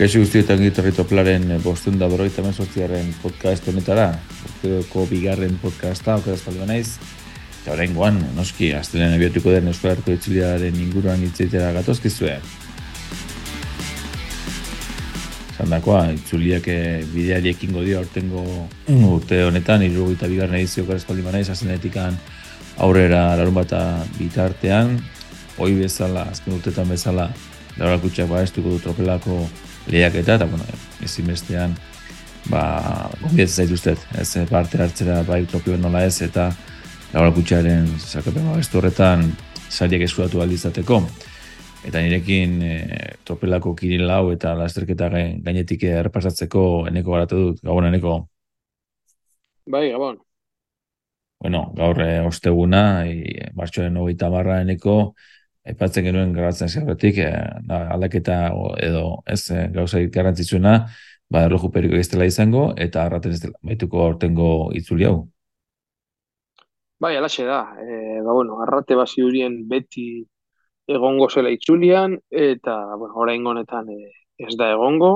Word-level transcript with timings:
Kaixo 0.00 0.22
guztietan 0.22 0.62
gitarrito 0.64 1.04
plaren 1.04 1.42
bostun 1.60 1.98
da 2.00 2.06
berroita 2.08 2.40
mezortziaren 2.40 3.10
podcast 3.20 3.66
honetara. 3.68 4.06
Urteko 4.48 5.02
bigarren 5.10 5.58
podcasta, 5.60 6.14
okera 6.16 6.38
espaldi 6.38 6.68
naiz. 6.70 6.94
Eta 7.58 7.74
horrein 7.74 7.92
guan, 7.92 8.16
noski, 8.32 8.70
astelen 8.78 9.12
abiotuko 9.18 9.52
den 9.52 9.68
Euskal 9.68 9.92
Herko 9.92 10.16
Itzuliaren 10.16 10.80
inguruan 10.86 11.20
itzaitera 11.28 11.74
gatozkizue. 11.76 12.38
Zandakoa, 15.58 16.06
itzuliak 16.16 16.72
eh, 16.72 17.04
bideari 17.12 17.52
ekingo 17.52 17.84
dio 17.84 18.00
aurtengo 18.00 18.48
urte 19.12 19.44
honetan, 19.50 19.84
irugita 19.84 20.32
bigarren 20.32 20.62
edizio 20.62 20.88
okera 20.88 21.30
naiz, 21.36 21.50
azenetikan 21.52 22.16
aurrera 22.78 23.26
larun 23.36 23.60
bata 23.60 24.06
bitartean, 24.16 24.96
hoi 25.58 25.74
bezala, 25.84 26.30
azken 26.32 26.56
urtetan 26.56 26.88
bezala, 26.88 27.34
Laura 27.76 28.00
Kutsak 28.00 28.32
ba, 28.32 28.40
du 28.44 28.78
tropelako 28.80 29.44
lehiak 29.90 30.20
eta, 30.22 30.38
eta, 30.38 30.46
bueno, 30.46 30.64
ezin 31.04 31.28
bestean, 31.30 31.74
ba, 32.50 32.62
gombiatzen 33.20 33.64
zaituztet, 33.64 34.06
ez 34.18 34.30
parte 34.50 34.80
hartzera 34.80 35.22
bai 35.26 35.42
utopio 35.44 35.76
nola 35.76 36.04
ez, 36.06 36.20
eta 36.26 36.50
laura 37.12 37.32
kutsaren 37.34 37.88
zakapen 37.98 38.46
ba, 38.46 38.56
horretan 38.78 39.26
sariak 39.70 40.06
eskuratu 40.06 40.42
aldizateko. 40.42 41.02
Eta 41.86 42.02
nirekin 42.04 42.58
e, 42.62 42.74
tropelako 43.24 43.72
kirin 43.78 44.04
lau 44.08 44.30
eta 44.34 44.52
lasterketa 44.58 45.08
gainetik 45.10 45.86
errepasatzeko 45.88 46.64
eneko 46.90 47.14
garatu 47.16 47.44
dut, 47.44 47.62
gabon 47.64 47.88
eneko. 47.88 48.16
Bai, 49.70 49.88
gabon. 49.94 50.18
Bueno, 51.40 51.70
gaur 51.76 52.02
e, 52.04 52.10
osteguna, 52.28 53.06
e, 53.08 53.48
martxoaren 53.56 53.96
hogeita 53.96 54.28
barra 54.28 54.60
eneko, 54.60 55.14
Epatzen 55.64 56.06
genuen 56.06 56.32
grabatzen 56.32 56.68
zerretik, 56.68 57.18
eh, 57.20 57.32
aldaketa 57.68 58.36
edo 58.80 59.22
ez 59.28 59.42
eh, 59.52 59.66
gauza 59.74 60.00
garrantzitsuna, 60.14 60.74
ba, 61.30 61.44
erloju 61.46 61.70
periko 61.74 61.98
ez 62.00 62.08
dela 62.08 62.26
izango, 62.26 62.70
eta 62.76 63.04
arraten 63.04 63.36
ez 63.36 63.40
dela, 63.42 63.58
baituko 63.62 64.02
ortengo 64.06 64.48
itzuli 64.76 65.06
hau. 65.06 65.18
Bai, 67.00 67.14
alaxe 67.16 67.46
da. 67.48 67.60
E, 67.80 68.20
ba, 68.24 68.32
bueno, 68.32 68.60
arrate 68.64 68.96
basi 68.96 69.22
durien 69.24 69.62
beti 69.68 70.06
egongo 70.90 71.28
zela 71.30 71.52
itzulian, 71.54 72.18
eta, 72.30 72.76
bueno, 72.96 73.14
orain 73.22 73.46
honetan 73.46 73.88
e, 73.94 73.98
ez 74.40 74.56
da 74.58 74.72
egongo. 74.74 75.12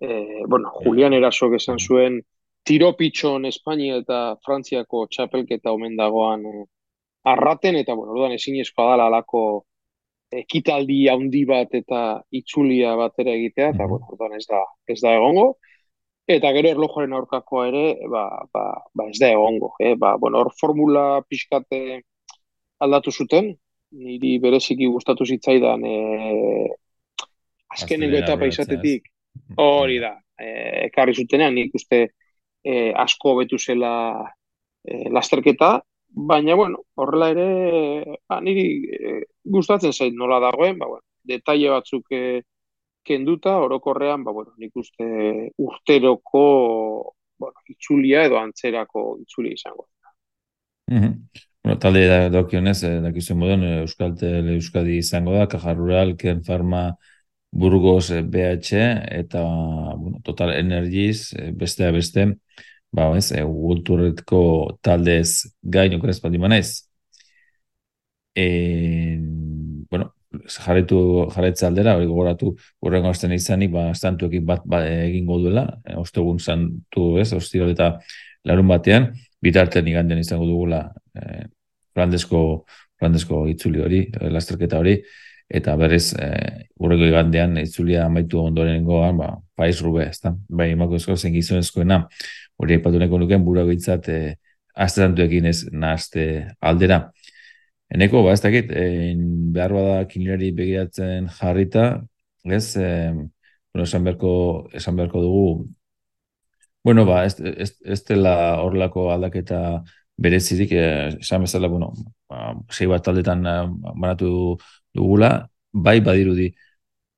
E, 0.00 0.42
bueno, 0.48 0.72
Julian 0.82 1.14
Erasok 1.16 1.56
esan 1.60 1.78
zuen 1.78 2.18
tiropitxon 2.66 3.46
Espainia 3.46 4.00
eta 4.02 4.18
Frantziako 4.44 5.06
txapelketa 5.12 5.72
omen 5.72 5.96
dagoan 5.96 6.44
e, 6.50 6.64
arraten, 7.30 7.78
eta, 7.80 7.94
bueno, 7.94 8.12
orduan 8.12 8.36
ezin 8.36 8.58
espadala 8.60 9.06
alako 9.08 9.44
ekitaldi 10.42 11.04
handi 11.12 11.44
bat 11.48 11.74
eta 11.74 12.00
itzulia 12.34 12.94
batera 12.98 13.34
egitea, 13.36 13.70
eta, 13.74 13.86
mhm. 13.86 14.16
bueno, 14.18 14.40
ez 14.40 14.46
da, 14.50 14.64
ez 14.88 15.00
da 15.02 15.14
egongo. 15.18 15.54
Eta 16.24 16.54
gero 16.56 16.70
erlojoaren 16.72 17.12
aurkakoa 17.12 17.66
ere, 17.68 17.84
ba, 18.08 18.24
ba, 18.54 18.64
ba 18.96 19.08
ez 19.10 19.18
da 19.20 19.28
egongo. 19.34 19.74
Eh? 19.78 19.92
Ba, 20.00 20.14
bueno, 20.16 20.40
hor 20.40 20.54
formula 20.56 21.20
pixkate 21.28 22.00
aldatu 22.84 23.12
zuten, 23.12 23.52
niri 23.94 24.38
bereziki 24.42 24.88
gustatu 24.90 25.26
zitzaidan 25.28 25.84
e, 25.86 25.96
azkenengo 27.76 28.18
etapa 28.18 28.48
izatetik, 28.50 29.06
hori 29.60 30.00
da, 30.02 30.14
e, 30.40 30.48
ekarri 30.88 31.14
zutenean, 31.14 31.54
nik 31.54 31.76
uste 31.78 32.00
e, 32.64 32.90
asko 33.04 33.36
betu 33.42 33.60
zela 33.60 33.92
e, 34.82 35.10
lasterketa, 35.14 35.76
baina, 36.14 36.54
bueno, 36.54 36.84
horrela 36.94 37.30
ere, 37.34 38.18
ba, 38.28 38.40
niri 38.40 38.66
e, 38.86 39.14
gustatzen 39.44 39.92
zait 39.92 40.14
nola 40.14 40.40
dagoen, 40.40 40.78
ba, 40.78 40.86
bueno, 40.86 41.04
detaile 41.24 41.70
batzuk 41.74 42.12
e, 42.14 42.42
kenduta, 43.04 43.58
orokorrean, 43.60 44.24
ba, 44.24 44.32
bueno, 44.32 44.54
nik 44.58 44.76
uste 44.76 45.06
urteroko 45.58 46.44
bueno, 47.38 47.64
itzulia 47.68 48.24
edo 48.28 48.38
antzerako 48.38 49.04
itzulia 49.22 49.58
izango. 49.58 49.88
Bueno, 50.86 51.78
talde 51.80 52.04
da 52.08 52.28
dokionez, 52.28 52.82
eh, 52.84 53.00
dakizuen 53.00 53.38
moduen, 53.40 53.64
Euskal 53.80 54.14
Tele 54.20 54.54
Euskadi 54.58 54.98
izango 55.00 55.34
da, 55.34 55.48
Kaja 55.48 55.74
Rural, 55.74 56.14
Ken 56.20 56.42
Farma, 56.44 56.84
Burgos, 57.50 58.10
BH, 58.10 58.82
eta 59.20 59.42
bueno, 59.96 60.20
Total 60.24 60.52
Energies, 60.58 61.34
bestea 61.54 61.90
beste, 61.92 62.26
ba, 62.94 63.10
ez, 63.18 63.30
e, 63.34 63.42
gulturretko 63.42 64.40
taldez 64.84 65.50
gain 65.76 65.96
okeraz 65.98 66.20
baldin 66.22 66.44
manez. 66.44 66.66
E, 68.34 69.18
bueno, 69.90 70.12
jarretu 70.56 70.98
jarretza 71.34 71.68
aldera, 71.68 71.96
hori 71.96 72.06
gogoratu 72.10 72.54
urrengo 72.82 73.10
asten 73.10 73.34
izanik, 73.36 73.72
ba, 73.74 73.88
estantuekin 73.94 74.46
bat 74.46 74.64
ba, 74.66 74.82
egingo 75.06 75.38
duela, 75.42 75.66
e, 75.84 75.96
ostegun 76.00 76.40
zantu, 76.40 77.08
ez, 77.22 77.32
ostiro 77.36 77.68
eta 77.70 77.94
larun 78.44 78.70
batean, 78.70 79.12
bitartean 79.44 79.88
igandean 79.90 80.22
izango 80.22 80.48
dugula 80.48 80.86
e, 81.14 81.44
flandesko, 81.94 82.40
flandesko 82.98 83.44
itzuli 83.52 83.84
hori, 83.84 84.02
e, 84.10 84.32
lasterketa 84.34 84.80
hori, 84.82 84.98
eta 85.54 85.76
berriz 85.78 86.14
e, 86.18 86.28
urrego 86.80 87.06
igandean 87.10 87.58
itzulia 87.62 88.06
amaitu 88.08 88.40
ondorengoan, 88.42 89.18
ba, 89.20 89.34
paiz 89.54 89.76
rube, 89.82 90.08
ez 90.08 90.18
da, 90.22 90.34
bai, 90.48 90.72
emako 90.74 90.98
esko 91.00 91.16
zen 91.16 91.34
gizonezkoena, 91.36 92.04
hori 92.60 92.78
aipatu 92.78 93.00
neko 93.02 93.20
nuken 93.22 93.44
bura 93.46 93.64
goitzat 93.68 94.08
e, 94.08 94.16
eh, 94.16 94.34
azterantuekin 94.86 95.46
ez 95.50 95.58
nahazte 95.72 96.24
aldera. 96.60 96.98
Eneko, 97.94 98.24
ba, 98.26 98.32
ez 98.34 98.42
dakit, 98.42 98.72
en, 98.74 99.22
behar 99.54 99.74
bada 99.76 99.98
kinilari 100.10 100.50
begiratzen 100.56 101.28
jarrita, 101.38 101.84
ez, 102.44 102.66
e, 102.76 102.88
bueno, 103.12 103.84
esan 103.84 104.04
beharko, 104.08 104.32
esan 104.80 104.96
beharko 104.98 105.22
dugu, 105.22 105.46
bueno, 106.84 107.04
ba, 107.06 107.24
ez, 107.24 107.36
ez, 107.40 107.70
ez 107.84 108.00
dela 108.04 108.34
horlako 108.62 109.08
aldaketa 109.14 109.60
berezirik, 110.16 110.72
eh, 110.72 111.08
esan 111.20 111.46
bezala, 111.46 111.68
bueno, 111.68 111.92
ba, 112.28 112.54
sei 112.70 112.86
bat 112.90 113.04
taldetan 113.04 113.42
manatu 113.94 114.30
dugula, 114.94 115.48
bai 115.72 116.00
badirudi, 116.04 116.52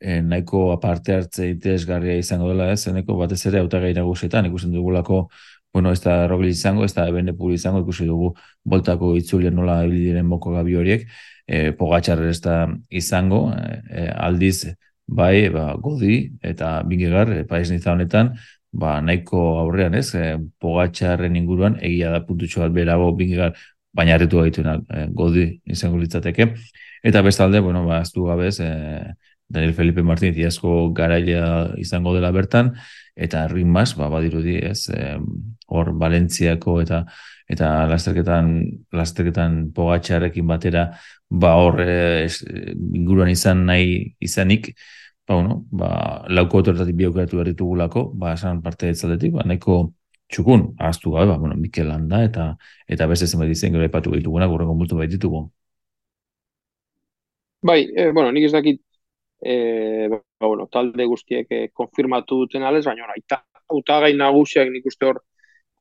e, 0.01 0.21
nahiko 0.23 0.71
aparte 0.73 1.15
hartze 1.15 1.51
interesgarria 1.51 2.17
izango 2.19 2.49
dela 2.53 2.71
ez, 2.73 2.81
zeneko 2.85 3.17
batez 3.21 3.41
ere 3.47 3.61
autagai 3.61 3.93
nagusietan 3.95 4.47
ikusten 4.47 4.73
dugulako, 4.73 5.27
bueno, 5.73 5.93
ez 5.93 6.01
da 6.01 6.27
rogli 6.27 6.49
izango, 6.55 6.85
ez 6.85 6.95
da 6.95 7.07
ebene 7.09 7.35
izango, 7.53 7.81
ikusi 7.81 8.07
dugu 8.07 8.35
boltako 8.65 9.15
itzulien 9.17 9.55
nola 9.55 9.83
ebiliren 9.85 10.27
moko 10.27 10.53
gabi 10.53 10.75
horiek, 10.75 11.07
e, 11.47 11.73
pogatxar 11.73 12.23
ez 12.25 12.41
da 12.41 12.67
izango, 12.91 13.53
e, 13.91 14.09
aldiz, 14.17 14.75
bai, 15.07 15.49
ba, 15.51 15.75
godi, 15.77 16.33
eta 16.43 16.83
bingegar, 16.83 17.33
e, 17.33 17.45
paiz 17.45 17.71
honetan, 17.87 18.37
ba, 18.73 19.01
nahiko 19.01 19.59
aurrean 19.61 19.95
ez, 19.95 20.15
e, 20.15 20.37
pogatxarren 20.61 21.37
inguruan, 21.37 21.79
egia 21.81 22.11
da 22.11 22.25
puntutxo 22.25 22.61
bat 22.65 22.73
berago 22.73 23.13
bingegar, 23.13 23.55
baina 23.93 24.15
harritu 24.15 24.41
gaituena 24.41 24.79
e, 24.89 25.07
godi 25.13 25.47
izango 25.65 25.99
litzateke. 25.99 26.55
Eta 27.05 27.23
bestalde, 27.23 27.61
bueno, 27.61 27.85
ba, 27.87 28.01
ez 28.01 28.13
du 28.13 28.27
gabez, 28.27 28.59
e, 28.61 29.15
Daniel 29.49 29.75
Felipe 29.75 30.03
Martínez 30.03 30.37
iazko 30.39 30.91
garaia 30.93 31.73
izango 31.79 32.15
dela 32.15 32.33
bertan, 32.35 32.75
eta 33.17 33.47
ritmas, 33.49 33.95
ba, 33.97 34.09
badirudi, 34.13 34.59
ez, 34.59 34.89
hor, 35.69 35.93
Valentziako 35.99 36.81
eta 36.83 37.05
eta 37.49 37.87
lasterketan, 37.87 38.49
lasterketan 38.93 39.59
pogatxarekin 39.75 40.47
batera, 40.49 40.87
ba, 41.31 41.55
hor, 41.63 41.81
e, 41.81 42.27
inguruan 42.99 43.31
izan 43.31 43.65
nahi 43.69 44.01
izanik, 44.21 44.73
ba, 45.29 45.37
bueno, 45.37 45.61
ba, 45.71 45.91
lauko 46.29 46.63
autoritatik 46.63 46.97
biokeratu 46.99 47.39
berritugulako, 47.43 48.09
ba, 48.19 48.35
esan 48.35 48.63
parte 48.63 48.91
etzaldetik, 48.91 49.37
ba, 49.39 49.47
nahiko 49.47 49.79
txukun, 50.33 50.73
ahaztu 50.79 51.15
gabe, 51.15 51.31
ba, 51.31 51.39
bueno, 51.39 51.57
Mikel 51.61 51.89
Landa, 51.93 52.25
eta 52.27 52.49
eta 52.89 53.07
beste 53.07 53.31
zenbait 53.31 53.55
izan, 53.55 53.79
gero 53.79 53.87
epatu 53.87 54.15
behituguna, 54.17 54.51
gurrengo 54.51 54.75
multu 54.75 54.99
baititugu. 54.99 55.47
Bai, 57.63 57.81
eh, 57.97 58.11
bueno, 58.13 58.31
nik 58.33 58.45
ez 58.47 58.53
dakit 58.53 58.81
e, 59.41 60.09
ba, 60.09 60.21
bueno, 60.47 60.67
talde 60.73 61.05
guztiek 61.05 61.47
e, 61.51 61.69
konfirmatu 61.73 62.43
duten 62.45 62.63
alez, 62.63 62.85
baina 62.87 63.09
aita, 63.15 63.43
autagai 63.71 64.15
nagusiak 64.17 64.71
nik 64.73 64.87
uste 64.87 65.07
hor 65.07 65.23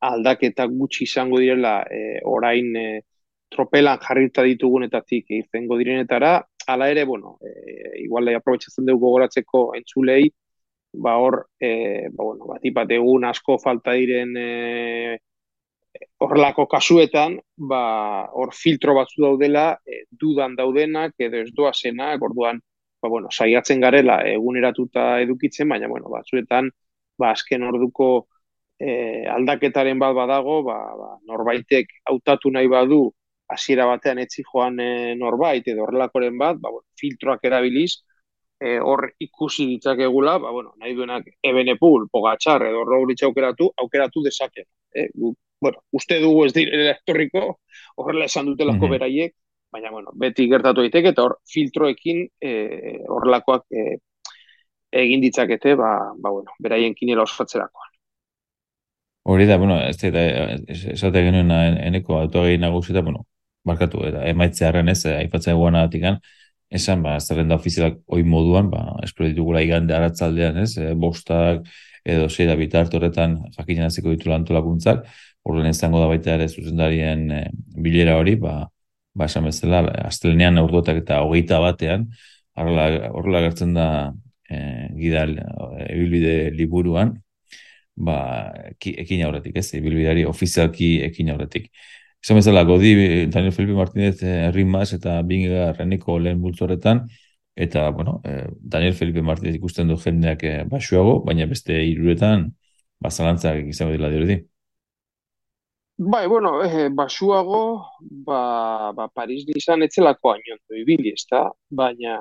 aldaketa 0.05 0.67
gutxi 0.69 1.05
izango 1.05 1.39
direla 1.39 1.81
e, 1.89 2.19
orain 2.23 2.71
e, 2.75 2.87
tropelan 3.55 4.01
jarrita 4.01 4.43
ditugunetatik 4.43 5.31
izango 5.39 5.77
direnetara, 5.79 6.39
hala 6.67 6.89
ere, 6.91 7.05
bueno, 7.05 7.37
e, 7.41 8.01
igual 8.03 8.33
aprobetsatzen 8.35 8.85
dugu 8.89 9.05
gogoratzeko 9.05 9.69
entzulei, 9.77 10.27
ba 10.95 11.17
hor, 11.21 11.45
e, 11.59 12.09
ba, 12.11 12.23
bueno, 12.23 12.49
bat 12.49 12.65
ipat 12.65 12.91
egun 12.97 13.25
asko 13.29 13.57
falta 13.61 13.95
diren 13.99 14.35
e, 14.39 15.17
horrelako 16.23 16.65
kasuetan, 16.71 17.37
ba, 17.57 17.81
hor 18.33 18.53
filtro 18.55 18.95
batzu 18.97 19.23
daudela, 19.23 19.67
e, 19.85 20.03
dudan 20.11 20.55
daudenak, 20.55 21.15
edo 21.19 21.43
ez 21.43 21.51
doazenak, 21.55 22.23
orduan, 22.23 22.61
ba, 23.05 23.11
bueno, 23.13 23.29
saiatzen 23.31 23.83
garela 23.85 24.19
eguneratuta 24.35 25.07
edukitzen, 25.25 25.69
baina, 25.69 25.89
bueno, 25.91 26.09
batzuetan, 26.13 26.71
ba, 27.21 27.31
azken 27.37 27.63
orduko 27.69 28.09
e, 28.79 28.89
aldaketaren 29.35 29.99
bat 30.01 30.15
badago, 30.17 30.61
ba, 30.67 30.79
ba, 31.01 31.11
norbaitek 31.29 31.93
hautatu 32.11 32.51
nahi 32.57 32.67
badu, 32.71 33.03
hasiera 33.55 33.85
batean 33.91 34.19
etzi 34.25 34.43
joan 34.49 34.79
e, 34.81 34.89
norbait, 35.21 35.67
edo 35.73 35.85
horrelakoren 35.85 36.37
bat, 36.41 36.59
ba, 36.61 36.71
bueno, 36.75 36.87
filtroak 37.01 37.45
erabiliz, 37.51 37.91
e, 38.59 38.77
hor 38.79 39.07
ikusi 39.19 39.67
ditzakegula, 39.73 40.37
ba, 40.43 40.51
bueno, 40.51 40.73
nahi 40.81 40.95
duenak 40.97 41.27
ebenepul, 41.43 42.07
pogatxar, 42.11 42.67
edo 42.71 42.83
Roglic 42.87 43.23
aukeratu, 43.27 43.71
aukeratu 43.83 44.23
dezake. 44.25 44.67
E, 44.95 45.09
bueno, 45.61 45.81
uste 45.91 46.19
dugu 46.21 46.45
ez 46.45 46.53
direla 46.53 46.91
estorriko, 46.97 47.59
horrela 47.97 48.25
esan 48.31 48.45
dutelako 48.51 48.87
Mhm. 48.87 48.91
beraiek, 48.91 49.35
baina, 49.75 49.91
bueno, 49.93 50.13
beti 50.25 50.47
gertatu 50.51 50.83
daiteke 50.85 51.11
eta 51.13 51.23
hor 51.27 51.37
filtroekin 51.53 52.23
e, 52.41 52.53
horrelakoak 53.11 53.65
e, 53.71 53.97
egin 55.03 55.21
ditzakete, 55.25 55.75
ba, 55.79 55.91
ba, 56.17 56.31
bueno, 56.31 56.55
beraien 56.63 56.95
kinela 56.95 57.25
osfatzerakoan. 57.27 57.91
Hori 59.23 59.45
da, 59.49 59.57
bueno, 59.57 59.79
ez 59.81 59.97
da, 60.13 60.21
esate 60.93 61.23
genuen 61.25 61.49
en- 61.51 61.77
eneko 61.87 62.19
autogei 62.19 62.57
nagusi 62.61 62.93
eta, 62.93 63.01
bueno, 63.01 63.25
markatu, 63.65 64.03
eta 64.05 64.21
emaitzearen 64.29 64.89
ez, 64.93 64.99
eh, 65.05 65.15
aipatzen 65.23 65.57
guana 65.57 65.83
atikan, 65.87 66.19
esan, 66.69 67.01
ba, 67.05 67.15
zerrenda 67.19 67.55
ofizialak 67.57 67.97
oi 68.07 68.21
moduan, 68.23 68.69
ba, 68.69 68.83
espero 69.03 69.29
ditugula 69.29 69.61
igande 69.65 69.95
aratzaldean, 69.97 70.57
ez, 70.61 70.77
eh, 70.77 70.93
bostak 70.93 71.65
edo 72.05 72.29
sei 72.29 72.45
da 72.45 72.55
bitarte 72.55 72.97
horretan 72.99 73.39
jakinen 73.57 73.87
hasiko 73.89 74.11
ditu 74.13 74.31
antolakuntzak, 74.33 75.05
horren 75.43 75.67
izango 75.71 75.99
da 75.99 76.07
baita 76.11 76.35
ere 76.35 76.47
zuzendarien 76.49 77.25
bilera 77.87 78.17
hori, 78.21 78.35
ba, 78.35 78.67
ba, 79.15 79.25
esan 79.29 79.47
bezala, 79.49 79.81
astelenean 80.09 80.59
orduetak 80.61 81.01
eta 81.03 81.21
hogeita 81.25 81.59
batean, 81.63 82.09
horrela 82.55 83.11
horrela 83.15 83.41
gertzen 83.47 83.73
da 83.77 83.87
eh, 84.49 84.89
gidal, 84.99 85.37
eh, 85.39 85.87
ibilbide 85.95 86.35
liburuan, 86.55 87.15
ba, 87.95 88.17
eki- 88.75 88.95
ekin 89.03 89.23
aurretik, 89.25 89.55
ez, 89.57 89.67
ibilbideari 89.79 90.25
ofizialki 90.27 90.89
ekin 91.09 91.31
aurretik. 91.33 91.69
Esan 92.23 92.39
bezala, 92.39 92.63
Godi, 92.65 92.93
Daniel 93.29 93.53
Felipe 93.53 93.75
Martínez, 93.77 94.17
eh, 94.23 94.51
Rimas 94.51 94.93
eta 94.97 95.21
Binga 95.21 95.71
Reniko 95.73 96.17
lehen 96.19 96.41
bultzo 96.41 96.65
horretan, 96.65 97.05
eta, 97.55 97.89
bueno, 97.91 98.21
eh, 98.25 98.47
Daniel 98.59 98.93
Felipe 98.93 99.21
Martínez 99.21 99.55
ikusten 99.55 99.87
du 99.87 99.97
jendeak 99.97 100.43
eh, 100.43 100.63
basuago, 100.69 101.21
baina 101.25 101.45
beste 101.45 101.77
hiruretan 101.85 102.49
bazalantzak 102.99 103.65
izango 103.67 103.93
dela 103.93 104.09
dirudi. 104.09 104.41
Bai, 105.97 106.27
bueno, 106.27 106.61
eh, 106.63 106.89
basuago, 106.91 107.87
ba, 108.01 108.91
ba 108.91 109.07
Paris 109.07 109.45
izan 109.55 109.81
etzelako 109.83 110.33
hainondo 110.33 110.75
ibili, 110.75 111.13
ezta? 111.15 111.45
Baina, 111.69 112.17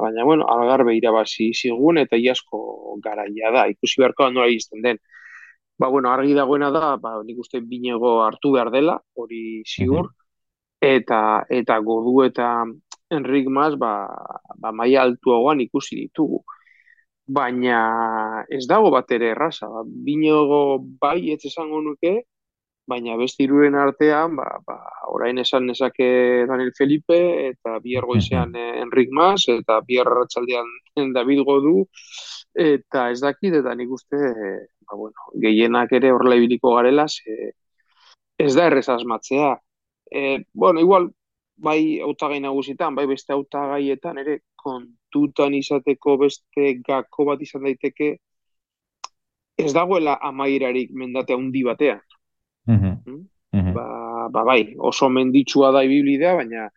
baina, 0.00 0.24
bueno, 0.24 0.46
algarbe 0.46 0.94
irabazi 0.94 1.48
zigun 1.52 1.98
eta 1.98 2.16
iasko 2.16 2.60
garaia 3.02 3.50
da, 3.50 3.64
ikusi 3.72 3.98
beharko 4.00 4.28
da 4.28 4.30
nola 4.30 4.46
izten 4.54 4.82
den. 4.82 5.00
Ba, 5.78 5.88
bueno, 5.88 6.12
argi 6.12 6.34
dagoena 6.38 6.70
da, 6.70 6.96
ba, 7.02 7.16
nik 7.26 7.40
uste 7.42 7.60
binego 7.60 8.20
hartu 8.22 8.52
behar 8.54 8.70
dela, 8.70 9.00
hori 9.16 9.62
ziur, 9.66 10.06
Mhm. 10.06 10.14
eta 10.80 11.20
eta 11.50 11.78
godu 11.80 12.22
eta 12.24 12.64
Enrik 13.10 13.48
Mas, 13.48 13.74
ba, 13.76 14.06
ba 14.54 14.70
maila 14.72 15.02
altuagoan 15.02 15.60
ikusi 15.60 15.96
ditugu. 15.96 16.44
Baina 17.26 18.44
ez 18.48 18.66
dago 18.68 18.90
bat 18.90 19.10
ere 19.10 19.30
erraza, 19.34 19.66
ba, 19.68 19.82
binego 19.84 20.78
bai 21.00 21.32
ez 21.32 21.44
esango 21.44 21.80
nuke, 21.82 22.22
baina 22.86 23.16
beste 23.18 23.44
hiruren 23.44 23.74
artean, 23.74 24.36
ba, 24.38 24.46
ba, 24.66 24.76
orain 25.10 25.38
esan 25.42 25.66
nezake 25.66 26.06
Daniel 26.48 26.72
Felipe, 26.78 27.18
eta 27.50 27.78
bihar 27.82 28.06
goizean 28.06 28.54
eh, 28.56 28.80
Enrik 28.82 29.10
Mas, 29.10 29.48
eta 29.52 29.80
bihar 29.86 30.10
arratsaldean 30.12 31.12
David 31.14 31.42
Godu, 31.48 31.84
eta 32.54 33.10
ez 33.10 33.20
dakit, 33.20 33.58
eta 33.60 33.74
nik 33.74 33.90
uste, 33.98 34.16
eh, 34.16 34.58
ba, 34.86 34.96
bueno, 34.96 35.30
gehienak 35.42 35.92
ere 35.98 36.12
horrela 36.14 36.38
ibiliko 36.38 36.74
garela, 36.76 37.08
ze 37.08 37.52
ez 38.38 38.54
da 38.54 38.66
errez 38.66 38.88
asmatzea. 38.88 39.56
Eh, 40.10 40.44
bueno, 40.52 40.80
igual, 40.80 41.10
bai 41.56 42.00
hautagai 42.04 42.40
nagusitan, 42.40 42.94
bai 42.94 43.06
beste 43.08 43.32
hautagaietan 43.32 44.18
ere 44.22 44.40
kontutan 44.54 45.54
izateko 45.54 46.18
beste 46.20 46.74
gako 46.86 47.30
bat 47.30 47.42
izan 47.42 47.64
daiteke, 47.64 48.16
ez 49.56 49.72
dagoela 49.72 50.18
amairarik 50.30 50.90
mendate 50.92 51.34
handi 51.34 51.62
batean. 51.64 52.00
Mm? 54.28 54.32
Ba, 54.32 54.40
ba 54.40 54.44
bai, 54.44 54.74
oso 54.78 55.08
menditsua 55.08 55.70
da 55.72 55.82
ibiblidea, 55.84 56.34
baina 56.36 56.68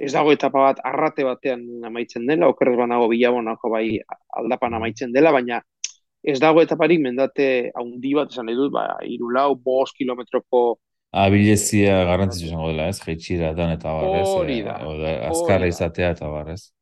ez 0.00 0.12
dago 0.12 0.32
etapa 0.32 0.60
bat 0.60 0.80
arrate 0.84 1.24
batean 1.24 1.64
amaitzen 1.84 2.26
dela, 2.26 2.48
okerrez 2.48 2.76
banago 2.78 3.08
bilabonako 3.08 3.70
bai 3.70 3.98
aldapan 4.40 4.74
amaitzen 4.74 5.12
dela, 5.12 5.32
baina 5.32 5.60
ez 6.22 6.38
dago 6.40 6.62
etaparik 6.62 7.00
mendate 7.00 7.70
handi 7.74 8.14
bat 8.14 8.30
esan 8.32 8.46
nahi 8.46 8.56
dut, 8.56 8.72
ba, 8.72 8.98
irulau, 9.04 9.54
bost 9.56 9.96
kilometroko 9.96 10.78
Abilezia 11.12 12.04
garrantzitsu 12.06 12.46
izango 12.46 12.68
dela, 12.70 12.88
ez? 12.88 13.00
Jaitsieratan 13.02 13.72
eta 13.74 13.92
bar, 13.96 14.14
ez? 14.20 14.28
hori 14.28 14.60
Eh, 14.60 14.64
da, 14.64 14.76
hori 14.86 15.14
azkarra 15.30 15.66
izatea 15.66 16.10
eta 16.16 16.28
bar, 16.30 16.52
ez? 16.54 16.72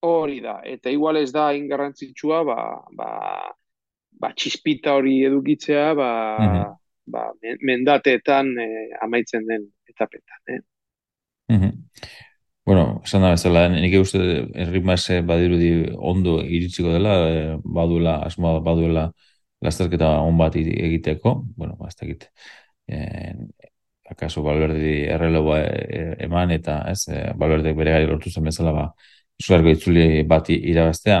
hori 0.00 0.40
da, 0.40 0.60
eta 0.64 0.90
igual 0.94 1.16
ez 1.16 1.32
da 1.34 1.48
hain 1.48 1.66
garrantzitsua, 1.68 2.44
ba, 2.46 2.58
ba, 2.94 3.08
ba, 4.20 4.32
txispita 4.34 4.94
hori 4.94 5.24
edukitzea, 5.26 5.94
ba, 5.98 6.10
Mhm. 6.38 6.77
Ba, 7.10 7.28
men- 7.42 7.58
mendateetan 7.70 8.52
eh, 8.58 8.88
amaitzen 9.04 9.46
den 9.48 9.68
etapetan, 9.88 10.40
eh? 10.56 10.60
Mhm. 11.48 11.72
Bueno, 12.66 13.00
esan 13.04 13.22
da 13.24 13.30
bezala, 13.32 13.62
nik 13.72 13.94
uste 14.00 14.18
erritmas 14.64 15.06
badirudi 15.24 15.70
ondo 16.12 16.38
iritsiko 16.44 16.90
dela, 16.92 17.14
eh, 17.30 17.54
baduela, 17.64 18.18
asmoa 18.26 18.60
baduela 18.60 19.06
lasterketa 19.64 20.10
on 20.20 20.36
bat 20.38 20.56
egiteko, 20.60 21.32
bueno, 21.56 21.76
ba, 21.80 21.88
ez 21.88 21.96
dakit, 21.96 22.28
eh, 22.88 23.32
akaso 24.10 24.42
Valverdi 24.42 24.92
erreloba 25.14 25.58
eh, 25.64 26.14
eman 26.26 26.50
eta 26.56 26.80
ez, 26.92 27.08
eh, 27.08 27.32
Valverdek 27.40 27.76
bere 27.76 27.92
gai 27.96 28.06
lortu 28.08 28.30
zen 28.30 28.44
bezala, 28.48 28.72
ba, 28.72 28.86
izugarko 29.40 29.72
itzuli 29.74 30.06
bat 30.28 30.50
i- 30.50 30.60
irabaztea. 30.72 31.20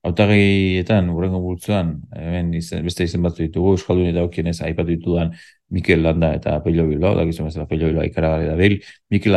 Hautagietan, 0.00 1.10
urrengo 1.12 1.42
bultzoan, 1.44 1.90
hemen 2.16 2.54
izen, 2.56 2.86
beste 2.86 3.04
izen 3.04 3.20
batzu 3.24 3.42
ditugu, 3.42 3.74
Euskaldun 3.76 4.08
eta 4.08 4.22
okienez 4.24 4.54
aipatu 4.64 4.88
ditudan 4.94 5.34
Mikel 5.76 6.00
Landa 6.02 6.30
eta 6.38 6.54
Pello 6.64 6.86
Bilbao, 6.88 7.12
da 7.18 7.26
gizon 7.28 7.50
bezala 7.50 7.66
Pello 7.68 7.90
Bilbao 7.90 8.06
ikaragarri 8.08 8.48
da 8.48 8.54
bil, 8.56 8.78
Mikel 9.12 9.36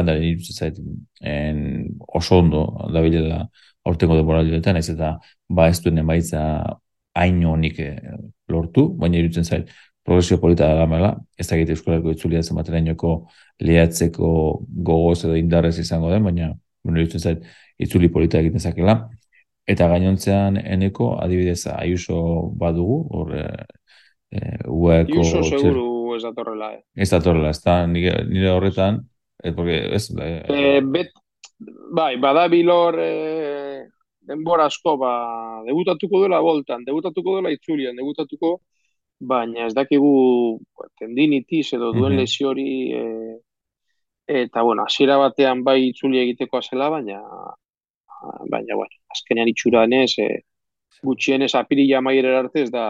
zait 0.54 0.78
en, 1.22 1.90
oso 2.08 2.40
ondo 2.40 2.64
da 2.94 3.02
bilela 3.04 3.48
aurtengo 3.84 4.16
denboraldioetan, 4.16 4.78
ez 4.78 4.90
eta 4.90 5.18
ba 5.50 5.68
ez 5.68 5.82
duen 5.84 5.98
emaitza 6.00 6.44
hain 7.14 7.44
honik 7.46 7.80
eh, 7.80 7.98
lortu, 8.48 8.88
baina 8.98 9.20
irutzen 9.20 9.44
zait 9.44 9.68
progresio 10.04 10.40
polita 10.40 10.68
da 10.68 10.76
gamela, 10.84 11.18
ez 11.38 11.48
da 11.48 11.58
egite 11.58 11.76
Euskalarko 11.76 12.12
itzulia 12.16 12.44
zenbaterainoko 12.44 13.18
lehatzeko 13.60 14.30
gogoz 14.90 15.26
edo 15.26 15.36
indarrez 15.36 15.78
izango 15.80 16.12
den, 16.12 16.24
baina 16.24 16.54
bueno, 16.84 17.00
irutzen 17.00 17.20
zait 17.20 17.44
itzuli 17.84 18.10
polita 18.12 18.40
egiten 18.40 18.64
zakela. 18.64 18.98
Eta 19.66 19.88
gainontzean 19.88 20.58
eneko, 20.60 21.14
adibidez, 21.24 21.68
Ayuso 21.72 22.50
badugu, 22.60 22.98
hor 23.16 23.36
e, 23.38 23.44
e, 24.32 24.40
UAEko 24.68 25.22
Iuso 25.22 25.40
txer- 25.40 25.60
seguru 25.62 26.16
ez 26.18 26.24
datorrela, 26.26 26.74
eh? 26.76 26.84
ez 26.96 27.10
datorrela, 27.10 27.50
ez 27.56 27.62
da, 27.64 27.78
nire, 27.88 28.18
nire 28.28 28.52
horretan, 28.52 29.00
eh, 29.44 29.54
porque 29.56 29.78
ez, 29.96 30.10
Eh, 30.20 30.44
eh, 30.50 30.82
bet, 30.84 31.14
bai, 31.96 32.18
badabilor 32.20 33.00
eh, 33.00 33.88
denbora 34.28 34.66
asko, 34.66 34.98
ba, 34.98 35.14
debutatuko 35.66 36.22
dela 36.24 36.40
boltan, 36.44 36.84
debutatuko 36.86 37.38
dela 37.38 37.52
itzulian, 37.52 37.96
debutatuko, 37.96 38.60
baina 39.20 39.68
ez 39.68 39.74
dakigu 39.74 40.60
ba, 40.78 40.88
tendinitis 41.00 41.74
edo 41.74 41.94
duen 41.96 42.18
lesio 42.20 42.50
hori, 42.52 42.92
eh, 42.92 43.36
eta, 44.28 44.62
bueno, 44.62 44.84
hasiera 44.84 45.18
batean 45.18 45.64
bai 45.64 45.80
itzuli 45.90 46.20
egiteko 46.20 46.62
zela, 46.62 46.90
baina, 46.90 47.22
baina, 48.50 48.76
bueno, 48.76 48.92
azkenean 49.10 49.48
itxuranez, 49.52 50.14
eh, 50.20 50.42
gutxienez 51.04 51.54
apirila 51.56 52.02
maierera 52.02 52.40
arte 52.46 52.64
ez 52.64 52.72
da 52.72 52.86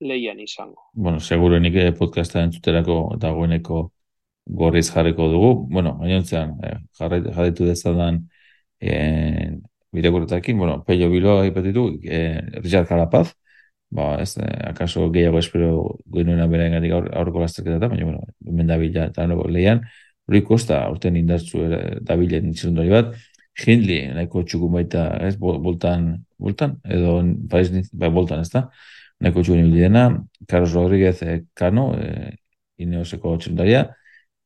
leian 0.00 0.38
izango. 0.40 0.80
bueno, 0.92 1.20
seguruenik 1.20 1.74
eh, 1.76 1.92
podcasta 1.92 2.42
entzuterako 2.44 3.16
dagoeneko 3.18 3.90
gorriz 4.46 4.90
jarriko 4.92 5.28
dugu. 5.28 5.66
Bueno, 5.70 5.98
gainontzean, 6.00 6.56
eh, 6.64 6.78
jarraitu, 6.98 7.64
dezadan 7.66 8.28
eh, 8.80 9.58
birakurretakin, 9.92 10.56
bueno, 10.58 10.84
Pello 10.84 11.10
Bilo 11.10 11.40
aipatitu, 11.40 11.98
eh, 12.04 12.40
Richard 12.62 12.86
Carapaz, 12.88 13.34
ba, 13.90 14.20
ez, 14.22 14.36
eh, 14.38 14.44
akaso 14.70 15.10
gehiago 15.12 15.38
espero 15.38 15.98
genuena 16.12 16.46
beraen 16.46 16.72
gatik 16.78 16.92
aur, 16.92 17.10
aurreko 17.16 17.40
lasterketa 17.40 17.88
baina, 17.88 18.04
bueno, 18.04 18.20
hemen 18.46 18.66
dabila 18.70 19.06
eta 19.10 19.26
nuko 19.26 19.48
lehian, 19.48 19.82
Rui 20.30 20.42
Costa, 20.46 20.88
urten 20.90 21.16
indartzu 21.16 21.64
era- 21.66 21.98
dabilen 22.00 22.52
txirundari 22.54 22.88
bat, 22.94 23.14
Hindley, 23.66 24.00
nahiko 24.16 24.42
txukun 24.44 24.72
baita, 24.78 25.04
ez, 25.26 25.34
bol- 25.40 25.60
boltan, 25.62 26.06
boltan, 26.40 26.76
edo, 26.84 27.16
Paris, 27.50 27.70
bai, 27.92 28.10
boltan, 28.14 28.40
ez 28.44 28.50
da, 28.54 28.64
nahiko 29.20 29.42
txukun 29.44 29.62
ibili 29.64 29.84
dena, 29.86 30.04
Carlos 30.48 30.74
Rodríguez 30.76 31.22
eh, 31.22 31.40
Cano, 31.54 31.90
eh, 32.00 32.34
Ineoseko 32.80 33.36
txirundaria, 33.38 33.84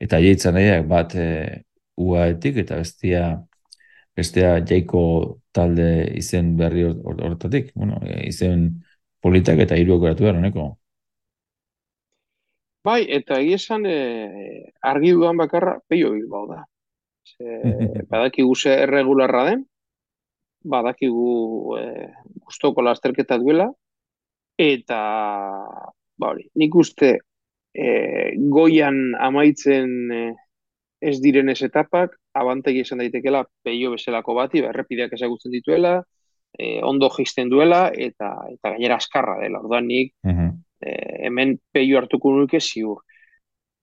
eta 0.02 0.20
jeitzan 0.24 0.56
nahiak 0.58 0.86
bat 0.90 1.14
eh, 1.16 1.62
UAEtik, 2.02 2.58
eta 2.64 2.80
bestia, 2.82 3.24
bestea 4.16 4.54
jaiko 4.68 5.02
talde 5.54 5.88
izen 6.22 6.54
berri 6.58 6.84
hor- 6.88 7.00
hor- 7.04 7.22
horretatik, 7.28 7.72
bueno, 7.74 8.00
eh, 8.06 8.22
izen 8.30 8.68
politak 9.22 9.58
eta 9.66 9.76
hiru 9.80 9.98
aukeratu 9.98 10.26
behar, 10.28 10.40
honeko. 10.42 10.70
Bai, 12.88 13.00
eta 13.16 13.38
egia 13.42 13.58
esan 13.60 13.86
eh, 13.90 14.62
argi 14.92 15.12
dudan 15.18 15.40
bakarra 15.42 15.78
Peio 15.88 16.12
Bilbao 16.16 16.46
da. 16.52 16.62
Ze, 17.24 17.58
badakigu 18.10 18.54
ze 18.54 18.74
erregularra 18.84 19.44
den, 19.50 19.64
badakigu 20.64 21.76
e, 21.78 21.84
gustoko 22.46 22.84
lasterketa 22.84 23.38
duela, 23.40 23.68
eta 24.60 24.98
ba 26.16 26.30
hori, 26.30 26.48
nik 26.60 26.74
uste 26.78 27.14
e, 27.74 27.88
goian 28.52 29.14
amaitzen 29.20 29.94
e, 30.12 30.24
ez 31.04 31.18
direnez 31.20 31.60
etapak, 31.66 32.14
abantegi 32.34 32.82
esan 32.84 33.02
daitekela 33.02 33.44
peio 33.62 33.92
bezalako 33.94 34.36
bati, 34.38 34.62
ba, 34.64 34.70
errepideak 34.72 35.12
ezagutzen 35.16 35.52
dituela, 35.52 35.98
e, 36.58 36.78
ondo 36.86 37.10
jisten 37.16 37.50
duela, 37.52 37.88
eta 37.92 38.30
eta 38.52 38.74
gainera 38.76 39.00
askarra 39.02 39.40
dela, 39.42 39.60
orduan 39.60 39.88
nik 39.90 40.14
e, 40.24 40.94
hemen 41.26 41.58
peio 41.72 41.98
hartuko 42.00 42.32
nuke 42.36 42.60
ziur. 42.60 43.02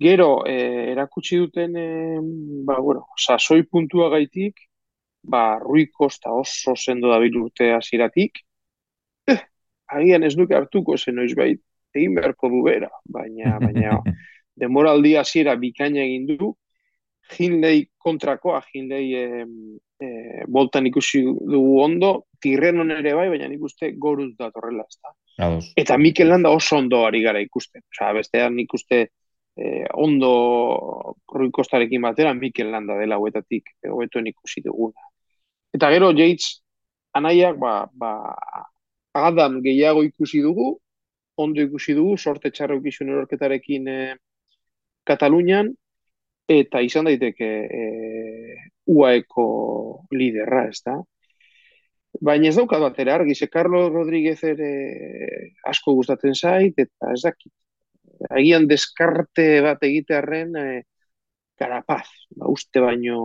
Gero, 0.02 0.44
e, 0.50 0.92
erakutsi 0.92 1.38
duten, 1.38 1.76
e, 1.78 2.20
ba, 2.66 2.80
bueno, 2.80 3.06
sasoi 3.18 3.64
puntua 3.70 4.10
gaitik, 4.10 4.64
ba, 5.22 5.60
Rui 5.62 5.92
Costa 5.92 6.32
oso 6.34 6.74
sendo 6.76 7.12
da 7.12 7.20
urte 7.20 7.72
hasieratik, 7.76 8.40
eh, 9.28 9.38
agian 9.86 10.24
ez 10.24 10.34
duke 10.36 10.58
hartuko 10.58 10.98
zen 10.98 11.16
noiz 11.22 11.36
bait, 11.38 11.62
egin 11.94 12.16
beharko 12.16 12.50
du 12.50 12.64
bera, 12.64 12.90
baina, 13.06 13.60
baina, 13.68 14.02
demoraldi 14.58 15.14
hasiera 15.22 15.56
bikaina 15.56 16.02
egin 16.02 16.26
du, 16.34 16.56
Hindley 17.38 17.86
kontrakoa, 18.02 18.64
Hindley 18.74 19.14
e, 19.16 19.46
e, 20.02 20.10
boltan 20.48 20.90
ikusi 20.90 21.22
dugu 21.22 21.78
ondo, 21.86 22.14
tirrenon 22.42 22.90
ere 22.98 23.14
bai, 23.14 23.30
baina 23.30 23.48
nik 23.48 23.70
uste 23.70 23.94
goruz 24.02 24.34
da 24.34 24.50
torrela, 24.50 24.90
ez 24.90 24.98
da. 24.98 25.14
Eta 25.78 25.98
Mikel 25.98 26.34
Landa 26.34 26.50
oso 26.50 26.82
ondo 26.82 27.06
ari 27.06 27.22
gara 27.22 27.40
ikusten. 27.40 27.86
Osa, 27.94 28.12
bestean 28.18 28.58
nik 28.58 28.74
uste 28.74 29.06
e, 29.56 29.86
ondo 29.94 31.16
Rui 31.34 31.52
Kostarekin 31.52 32.02
batera 32.02 32.34
Mikel 32.34 32.72
Landa 32.72 32.98
dela 33.00 33.18
huetatik, 33.20 33.76
huetuen 33.88 34.28
ikusi 34.32 34.64
duguna. 34.66 35.10
Eta 35.74 35.90
gero, 35.92 36.12
Yates, 36.12 36.62
anaiak, 37.14 37.58
ba, 37.60 37.90
ba, 37.94 38.14
Adam 39.14 39.62
gehiago 39.64 40.04
ikusi 40.04 40.42
dugu, 40.42 40.74
ondo 41.36 41.62
ikusi 41.62 41.96
dugu, 41.96 42.18
sorte 42.18 42.52
txarra 42.52 42.78
ukizun 42.80 43.12
erorketarekin 43.12 43.88
e, 43.88 44.02
Katalunian, 45.08 45.72
eta 46.52 46.82
izan 46.84 47.08
daiteke 47.10 47.48
e, 47.80 47.86
UAEko 48.92 49.46
liderra, 50.12 50.68
ez 50.70 50.82
da? 50.86 51.00
Baina 52.22 52.50
ez 52.50 52.58
daukat 52.58 52.82
batera 52.84 53.16
argi, 53.16 53.36
ze 53.36 53.48
Carlos 53.48 53.90
Rodríguez 53.92 54.42
ere 54.44 54.72
asko 55.68 55.96
gustatzen 55.96 56.36
zait, 56.36 56.76
eta 56.78 57.14
ez 57.16 57.22
dakit. 57.24 57.52
Agian 58.30 58.68
deskarte 58.70 59.46
bat 59.66 59.84
egitearen 59.84 60.56
e, 60.56 60.66
karapaz, 61.58 62.08
ba, 62.38 62.50
uste 62.52 62.82
baino 62.84 63.18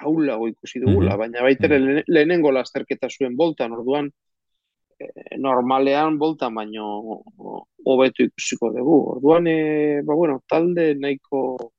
haulago 0.00 0.48
ikusi 0.48 0.80
dugula, 0.80 1.14
mm 1.14 1.20
baina 1.20 1.42
baitere 1.42 1.78
mm 1.78 1.86
-hmm. 1.86 2.02
lehenengo 2.08 2.52
lasterketa 2.52 3.08
zuen 3.10 3.36
boltan, 3.36 3.72
orduan 3.72 4.10
e, 4.98 5.36
normalean 5.38 6.18
boltan 6.18 6.54
baino 6.54 6.86
hobetu 7.84 8.24
ikusiko 8.28 8.72
dugu. 8.76 8.98
Orduan, 9.16 9.46
e, 9.46 10.02
ba, 10.02 10.14
bueno, 10.14 10.40
talde 10.46 10.94
nahiko 10.94 11.72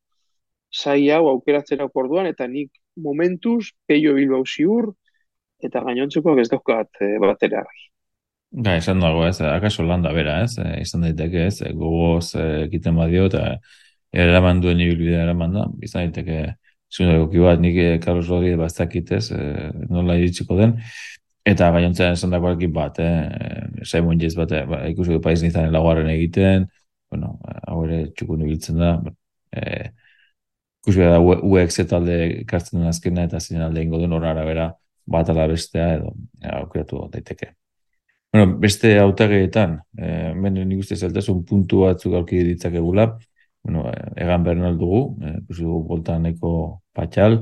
zai 0.71 1.09
hau 1.09 1.27
aukeratzera 1.29 1.89
orduan, 1.93 2.27
eta 2.27 2.47
nik 2.47 2.71
momentuz, 2.95 3.71
peio 3.85 4.13
bilbau 4.13 4.43
ziur, 4.45 4.93
eta 5.61 5.81
gainontzeko 5.85 6.37
ez 6.39 6.49
daukat 6.49 7.01
e, 7.01 7.17
batera 7.19 7.63
Ga, 8.51 8.73
esan 8.75 8.99
dago 8.99 9.21
ez, 9.23 9.37
akaso 9.47 9.83
landa 9.87 10.11
bera 10.11 10.41
ez, 10.43 10.57
e, 10.59 10.81
izan 10.81 11.05
daiteke 11.05 11.45
ez, 11.47 11.61
e, 11.63 11.69
gogoz 11.71 12.33
e, 12.35 12.47
egiten 12.65 12.97
badio 12.99 13.29
eta 13.29 13.45
eraman 14.23 14.59
duen 14.63 14.81
ibilbidea 14.83 15.21
eraman 15.23 15.53
da, 15.55 15.63
izan 15.87 16.09
daiteke 16.09 16.39
zuen 16.91 17.13
egoki 17.13 17.39
bat, 17.45 17.61
nik 17.63 17.77
Carlos 18.03 18.27
Rodríguez 18.27 18.59
bastakit 18.59 19.13
ez, 19.15 19.29
e, 19.31 19.69
nola 19.87 20.17
iritsiko 20.19 20.57
den, 20.59 20.75
eta 21.47 21.69
gainontzea 21.71 22.11
esan 22.17 22.35
dago 22.35 22.51
bat, 22.75 22.99
eh, 22.99 23.85
Simon 23.85 24.19
Jez 24.19 24.35
bat, 24.35 24.51
ba, 24.67 24.81
ikusi 24.89 25.13
du 25.13 25.21
paiz 25.21 25.41
nizan 25.43 25.71
laguaren 25.71 26.09
egiten, 26.09 26.67
bueno, 27.09 27.39
hau 27.67 27.85
ere 27.85 28.11
txukun 28.11 28.41
ibiltzen 28.43 28.77
da, 28.77 28.91
e, 29.55 29.91
ikusi 30.83 30.99
da 31.07 31.19
UX 31.21 31.79
talde 31.87 32.19
ikartzen 32.43 32.79
duen 32.79 32.89
azkena 32.89 33.23
eta 33.23 33.39
zinen 33.39 33.63
alde 33.69 33.83
ingo 33.87 33.97
duen 33.97 34.13
horara 34.13 34.45
bera 34.45 34.73
bat 35.07 35.29
ala 35.29 35.47
bestea 35.47 35.95
edo 35.95 36.13
aukeratu 36.59 37.07
daiteke. 37.15 37.55
Bueno, 38.33 38.57
beste 38.59 38.97
autageetan, 38.99 39.81
eh, 39.97 40.31
benen 40.39 40.69
nik 40.69 40.79
uste 40.79 40.95
zeltasun 40.95 41.41
puntu 41.47 41.81
batzuk 41.83 42.13
aurki 42.15 42.37
ditzakegula, 42.47 43.05
bueno, 43.63 43.89
eh, 43.91 44.05
egan 44.23 44.43
bernal 44.45 44.77
dugu, 44.79 45.01
eh, 45.21 45.33
ikusi 45.41 45.65
dugu 45.65 45.81
boltan 45.89 46.25
eko 46.29 46.51
patxal, 46.95 47.41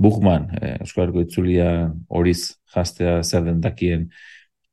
Buchman, 0.00 0.48
eh, 0.62 0.78
Euskal 0.80 1.04
Herriko 1.04 1.20
Itzulia 1.26 1.92
horiz 2.08 2.54
jastea 2.74 3.22
zer 3.22 3.44
den 3.44 3.60
dakien 3.60 4.08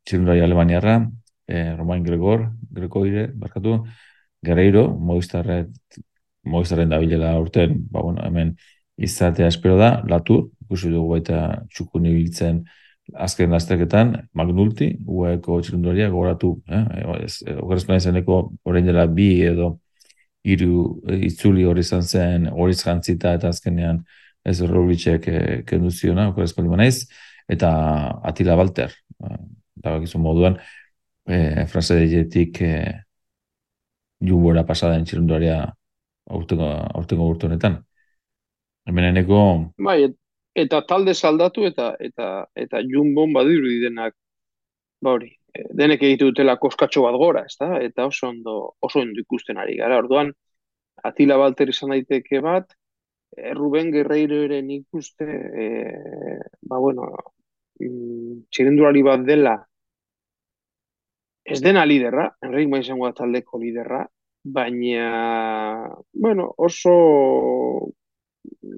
txilundari 0.05 0.39
Alemaniarra, 0.41 1.11
eh, 1.47 1.75
Romain 1.75 2.03
Gregor, 2.03 2.47
Gregoire, 2.71 3.27
barkatu, 3.35 3.83
Guerreiro, 4.41 4.87
Movistarret 4.99 5.99
moizaren 6.45 6.89
da 6.89 6.99
bilela 6.99 7.33
urten, 7.41 7.81
ba, 7.91 8.01
bueno, 8.01 8.23
hemen 8.23 8.55
izatea 8.97 9.47
espero 9.51 9.75
da, 9.77 10.01
latu, 10.07 10.45
ikusi 10.63 10.89
dugu 10.93 11.17
baita 11.17 11.65
txukun 11.67 12.05
ibiltzen 12.07 12.63
azken 13.15 13.51
lasterketan, 13.51 14.13
magnulti, 14.35 14.91
ueko 15.05 15.61
txirunduaria 15.61 16.09
gogoratu, 16.11 16.57
eh? 16.67 16.83
ogerazkoan 17.61 18.01
izaneko 18.01 18.39
orain 18.67 18.85
dela 18.85 19.07
bi 19.07 19.29
edo 19.47 19.77
hiru 20.47 21.01
itzuli 21.27 21.65
hori 21.67 21.83
izan 21.83 22.03
zen, 22.03 22.47
hori 22.51 22.75
jantzita 22.75 23.33
eta 23.37 23.51
azkenean 23.53 24.03
ez 24.47 24.59
Rogliček 24.61 25.27
eh, 25.27 25.63
kendu 25.67 25.91
ziona, 25.91 26.29
naiz, 26.77 27.07
eta 27.47 27.69
Atila 28.23 28.55
Balter, 28.55 28.93
eh, 29.23 29.39
da 29.75 29.97
bakizun 29.97 30.21
moduan, 30.21 30.57
eh, 31.27 31.65
frase 31.67 31.95
deietik 31.99 32.61
eh, 32.61 32.93
jubora 34.23 34.63
pasada 34.65 34.99
txirunduaria 35.03 35.59
aurtengo 36.29 37.27
urte 37.29 37.47
honetan. 37.47 37.83
Hemeneneko 38.87 39.39
bai 39.83 39.99
eta 40.63 40.81
talde 40.89 41.13
saldatu 41.13 41.65
eta 41.69 41.91
eta 42.07 42.29
eta 42.55 42.81
Jumbon 42.93 43.33
badiru 43.35 43.69
denak 43.83 44.15
ba 45.01 45.13
hori 45.17 45.29
e, 45.53 45.63
denek 45.81 46.03
egitu 46.09 46.31
dutela 46.31 46.57
koskatxo 46.57 47.03
bat 47.05 47.17
gora, 47.21 47.45
ezta? 47.51 47.77
Eta 47.83 48.07
oso 48.11 48.29
ondo 48.31 48.57
oso 48.81 49.01
ondo 49.03 49.21
ikusten 49.21 49.57
ari 49.61 49.77
gara. 49.77 49.99
Orduan 50.03 50.33
Atila 51.05 51.37
Balter 51.37 51.69
izan 51.69 51.93
daiteke 51.93 52.41
bat, 52.41 52.73
e, 53.37 53.53
Ruben 53.53 53.91
Guerreiro 53.93 54.41
ere 54.47 54.61
ikuste 54.79 55.25
e, 55.63 55.67
ba 56.61 56.79
bueno, 56.81 57.11
mm, 57.79 58.47
txirendulari 58.51 59.03
bat 59.05 59.25
dela 59.27 59.57
ez 61.47 61.61
dena 61.63 61.85
liderra, 61.85 62.27
Enrique 62.43 62.69
Maizengoa 62.73 63.13
taldeko 63.15 63.59
liderra, 63.61 64.01
baina, 64.43 65.93
bueno, 66.11 66.49
oso, 66.57 66.95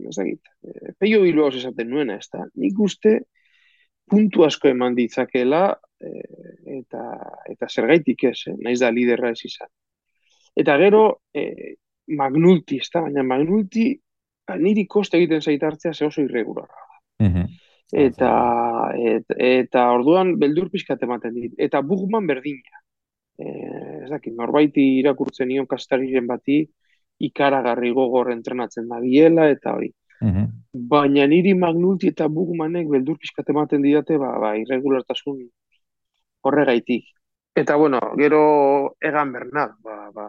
ez 0.09 0.15
da 0.15 0.25
git, 0.27 0.41
eh, 0.65 0.93
peio 0.99 1.21
bilo 1.23 1.47
esaten 1.49 1.89
nuena, 1.89 2.17
ez 2.17 2.29
da, 2.33 2.45
nik 2.55 2.79
uste 2.79 3.19
puntu 4.09 4.43
asko 4.45 4.69
eman 4.69 4.95
ditzakela, 4.97 5.63
eh, 6.01 6.79
eta, 6.79 7.03
eta 7.51 7.69
zergaitik 7.69 8.25
ez, 8.31 8.39
eh, 8.47 8.55
naiz 8.57 8.79
da 8.81 8.89
liderra 8.91 9.31
ez 9.35 9.45
izan. 9.45 9.69
Eta 10.55 10.77
gero, 10.81 11.21
eh, 11.33 11.75
Magnulti, 12.09 12.79
ez 12.81 12.89
da, 12.93 13.03
baina 13.05 13.23
Magnulti, 13.23 13.91
ba, 14.47 14.57
niri 14.57 14.87
koste 14.87 15.17
egiten 15.17 15.41
zaitartzea 15.41 15.93
ze 15.93 16.05
oso 16.05 16.21
irregularra. 16.21 16.85
Mm 17.23 17.49
Eta, 17.89 18.31
et, 19.01 19.25
eta 19.33 19.87
orduan 19.95 20.35
beldur 20.37 20.67
pixkat 20.69 21.01
ematen 21.07 21.33
dit. 21.33 21.55
Eta 21.57 21.79
Bugman 21.81 22.27
berdina 22.29 22.77
eh, 23.39 24.03
ez 24.03 24.09
dakit, 24.11 24.35
norbaiti 24.35 24.83
irakurtzen 24.99 25.49
nion 25.49 25.67
kastariren 25.69 26.27
bati, 26.27 26.59
ikaragarri 27.19 27.91
gogor 27.93 28.31
entrenatzen 28.31 28.87
da 28.87 28.99
biela, 29.03 29.49
eta 29.49 29.75
hori. 29.75 29.91
Mhm. 30.21 30.47
Baina 30.91 31.25
niri 31.27 31.53
magnulti 31.55 32.11
eta 32.13 32.27
bugmanek 32.27 32.89
beldur 32.91 33.17
pixkat 33.17 33.49
ematen 33.49 33.81
didate, 33.81 34.17
ba, 34.17 34.33
ba, 34.39 34.55
irregulartasun 34.59 35.39
horregaitik. 36.43 37.07
Eta, 37.55 37.75
bueno, 37.75 37.99
gero 38.17 38.41
egan 39.01 39.31
bernal, 39.33 39.73
ba, 39.83 40.11
ba, 40.15 40.27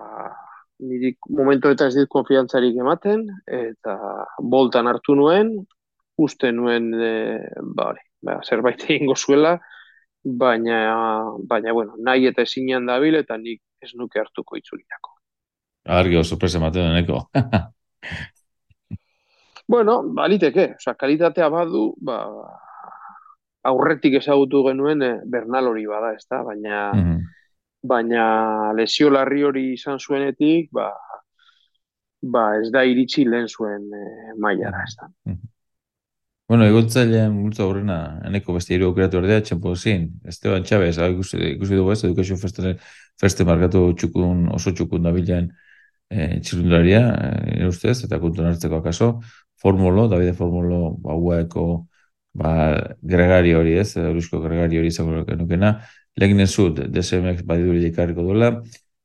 niri 0.81 1.13
momentu 1.29 1.71
eta 1.75 1.91
ez 1.91 1.95
dit 1.95 2.09
konfiantzarik 2.09 2.79
ematen, 2.81 3.27
eta 3.47 3.99
boltan 4.39 4.89
hartu 4.91 5.15
nuen, 5.19 5.53
uste 6.17 6.53
nuen, 6.53 6.91
e, 6.95 7.13
ba, 7.77 7.93
ba, 8.23 8.41
zerbait 8.47 8.83
egingo 8.89 9.17
zuela, 9.17 9.59
baina, 10.25 10.81
baina 11.49 11.73
bueno, 11.73 11.95
nahi 11.99 12.27
eta 12.31 12.43
ezinean 12.43 12.87
dabil 12.87 13.17
eta 13.21 13.37
nik 13.39 13.63
ez 13.81 13.95
nuke 13.95 14.21
hartuko 14.21 14.57
itzuliako. 14.57 15.10
Argi 15.91 16.17
oso 16.17 16.35
sorpresa 16.35 16.59
ematen 16.59 16.89
deneko. 16.89 17.25
bueno, 19.75 20.01
baliteke, 20.15 20.75
oza, 20.79 20.95
kalitatea 20.95 21.49
badu, 21.53 21.85
ba, 22.07 22.23
aurretik 23.71 24.17
ezagutu 24.21 24.63
genuen 24.69 25.03
eh, 25.03 25.15
Bernal 25.27 25.73
hori 25.73 25.87
bada, 25.91 26.15
ez 26.17 26.27
da, 26.31 26.43
baina, 26.47 26.81
mm 26.95 27.05
-hmm. 27.05 27.21
baina 27.83 28.25
lesio 28.79 29.11
larri 29.11 29.45
hori 29.45 29.73
izan 29.75 29.99
zuenetik, 29.99 30.71
ba, 30.73 30.91
ba 32.23 32.45
ez 32.61 32.71
da 32.73 32.85
iritsi 32.85 33.25
lehen 33.25 33.49
zuen 33.49 33.89
eh, 34.03 34.35
mailara, 34.39 34.85
ez 34.89 34.97
da. 34.97 35.11
Mm 35.25 35.33
-hmm. 35.33 35.49
Bueno, 36.51 36.65
egotzailean 36.67 37.31
multzo 37.31 37.69
horrena, 37.69 37.97
eneko 38.27 38.57
beste 38.57 38.75
hiru 38.75 38.89
aukeratu 38.89 39.21
ordea, 39.21 39.41
txempo 39.41 39.77
zin, 39.77 40.09
Esteban 40.27 40.65
Chávez, 40.67 40.97
hau 40.99 41.13
ikusi, 41.13 41.37
ikusi 41.53 41.77
dugu 41.79 41.93
ez, 41.93 42.01
edukazio 42.05 42.37
feste, 42.37 42.73
feste 43.23 43.47
markatu 43.47 43.85
txukun, 43.95 44.49
oso 44.57 44.73
txukun 44.73 45.07
da 45.07 45.13
bilen 45.15 45.47
e, 46.11 46.41
txirundularia, 46.45 47.03
e, 47.55 47.67
ustez, 47.69 48.01
eta 48.07 48.19
kuntun 48.23 48.51
hartzeko 48.51 48.81
akaso, 48.81 49.11
formulo, 49.61 50.09
Davide 50.11 50.35
Formulo, 50.35 50.99
haueko, 51.15 51.67
ba, 52.35 52.53
gregari 53.03 53.55
hori 53.55 53.77
ez, 53.81 53.95
eurizko 54.01 54.41
gregari 54.45 54.79
hori 54.81 54.93
izango 54.93 55.25
nukena, 55.39 55.75
lehen 56.21 56.47
zut, 56.47 56.81
DSMX 56.93 57.45
badiduri 57.47 57.83
dikarriko 57.87 58.23
duela, 58.27 58.53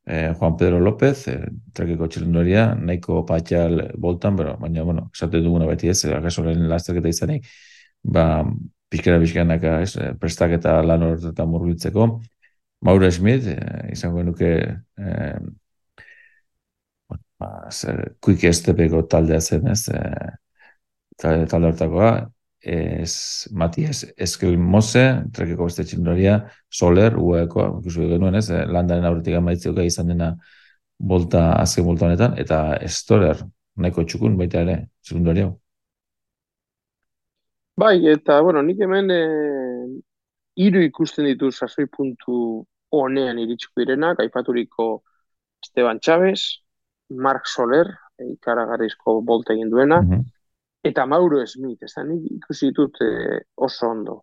eh, 0.05 0.33
Juan 0.39 0.55
Pedro 0.57 0.79
López, 0.79 1.27
eh, 1.27 1.49
trakeko 1.73 2.07
txirrenduaria, 2.07 2.67
nahiko 2.75 3.23
patxal 3.25 3.91
boltan, 3.97 4.35
pero, 4.37 4.57
baina, 4.61 4.83
bueno, 4.83 5.09
esaten 5.13 5.43
duguna 5.43 5.67
beti 5.69 5.89
ez, 5.89 5.99
akaso 6.05 6.43
lehen 6.45 6.67
lasterketa 6.69 7.09
izanik, 7.09 7.47
ba, 8.03 8.43
pixkera 8.89 9.19
pixkanaka, 9.19 9.81
ez, 9.81 9.95
eh, 9.97 10.13
prestaketa 10.19 10.79
lan 10.85 11.03
horretan 11.03 11.49
murbiltzeko. 11.49 12.09
Maura 12.85 13.11
Schmidt, 13.11 13.47
eh, 13.47 13.91
izango 13.93 14.23
nuke, 14.23 14.51
eh, 14.97 15.39
ba, 17.45 18.05
quick 18.21 18.43
estepeko 18.49 19.03
taldea 19.11 19.41
zen, 19.41 19.67
ez, 19.71 19.89
eh, 19.89 20.31
talde 21.21 21.69
hortakoa, 21.69 22.11
es 22.65 23.47
Matias 23.53 24.05
Eskelmose, 24.17 25.03
trekeko 25.33 25.67
beste 25.69 25.85
txindoria, 25.85 26.39
Soler, 26.69 27.17
ueko, 27.21 27.67
ikusi 27.81 28.07
genuen 28.09 28.35
ez, 28.41 28.49
eh, 28.49 28.65
landaren 28.65 29.05
aurretik 29.05 29.37
amaitzioka 29.37 29.85
izan 29.85 30.09
dena 30.13 30.31
bolta, 30.97 31.51
azken 31.59 31.85
bolta 31.85 32.07
honetan, 32.07 32.37
eta 32.41 32.79
Storer, 32.87 33.43
nahiko 33.75 34.05
txukun 34.07 34.37
baita 34.39 34.63
ere, 34.65 34.77
txindoria. 35.05 35.51
Bai, 37.77 37.99
eta, 38.07 38.39
bueno, 38.41 38.61
nik 38.63 38.79
hemen 38.79 39.11
e, 39.11 39.21
iru 40.63 40.81
ikusten 40.85 41.27
ditu 41.27 41.51
sasoi 41.51 41.85
puntu 41.91 42.65
honean 42.95 43.39
iritsiko 43.43 43.81
direnak, 43.81 44.21
aipaturiko 44.23 45.03
Esteban 45.61 45.99
Chávez, 45.99 46.63
Mark 47.09 47.45
Soler, 47.47 47.89
ikaragarrizko 48.19 49.19
bolta 49.21 49.53
egin 49.53 49.69
duena, 49.69 50.01
eta 50.85 51.05
Mauro 51.05 51.41
Smith, 51.47 51.83
ez 51.83 51.93
da 51.95 52.03
nik 52.03 52.25
ikusi 52.37 52.71
ditut 52.71 53.01
eh, 53.01 53.41
oso 53.55 53.89
ondo. 53.89 54.21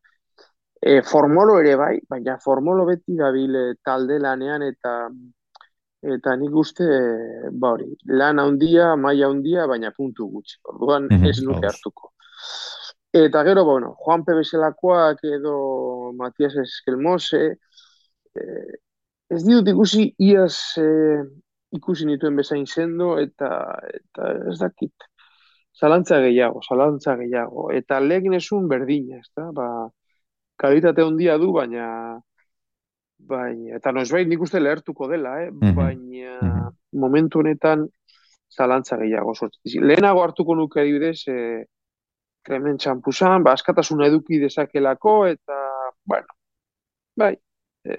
E, 0.83 1.01
formolo 1.07 1.61
ere 1.61 1.77
bai, 1.79 1.95
baina 2.11 2.39
formolo 2.43 2.87
beti 2.89 3.15
dabile 3.19 3.77
talde 3.85 4.19
lanean 4.19 4.65
eta 4.67 4.97
eta 6.03 6.35
nik 6.35 6.55
uste 6.59 6.87
ba 7.63 7.77
hori, 7.77 7.87
lan 8.11 8.41
handia, 8.43 8.97
maila 8.99 9.29
handia, 9.31 9.69
baina 9.71 9.93
puntu 9.95 10.27
gutxi. 10.33 10.59
Orduan 10.73 11.07
mm 11.07 11.17
-hmm, 11.17 11.29
ez 11.31 11.43
nuke 11.47 11.67
hartuko. 11.67 12.13
Eta 13.13 13.45
gero, 13.45 13.65
bueno, 13.65 13.95
Juan 13.99 14.25
Pebeselakoak 14.25 15.23
edo 15.23 16.13
Matias 16.17 16.57
Eskelmose, 16.57 17.43
eh, 18.35 18.73
ez 19.31 19.43
ditut 19.45 19.69
ikusi 19.69 20.15
iaz 20.19 20.57
eh, 20.81 21.23
ikusi 21.73 22.07
nituen 22.07 22.37
bezain 22.37 22.67
sendo 22.67 23.15
eta, 23.21 23.49
eta 24.01 24.29
ez 24.53 24.59
dakit 24.61 25.09
zalantza 25.79 26.21
gehiago, 26.21 26.61
zalantza 26.69 27.17
gehiago. 27.17 27.71
Eta 27.73 28.01
lehen 28.01 28.37
esun 28.37 28.69
berdina, 28.69 29.21
ez 29.23 29.31
da? 29.37 29.49
Ba, 29.57 29.69
kalitate 30.61 31.03
handia 31.03 31.39
du, 31.41 31.53
baina, 31.57 31.87
baina, 33.33 33.77
eta 33.79 33.93
noiz 33.93 34.11
nik 34.29 34.43
uste 34.43 34.61
lehertuko 34.61 35.09
dela, 35.09 35.39
eh? 35.43 35.51
Mhm. 35.51 35.75
baina 35.77 36.39
mhm. 36.41 36.77
momentu 37.01 37.41
honetan 37.41 37.89
zalantza 38.53 38.99
gehiago. 39.01 39.35
Lehenago 39.81 40.23
hartuko 40.23 40.55
nuke 40.55 40.81
adibidez, 40.81 41.21
e, 41.29 41.65
Kremen 42.43 42.79
txampuzan, 42.83 43.45
ba, 43.47 43.53
askatasuna 43.55 44.09
eduki 44.11 44.41
dezakelako, 44.43 45.13
eta, 45.31 45.59
bueno, 46.11 46.27
bai, 47.17 47.37
e, 47.87 47.95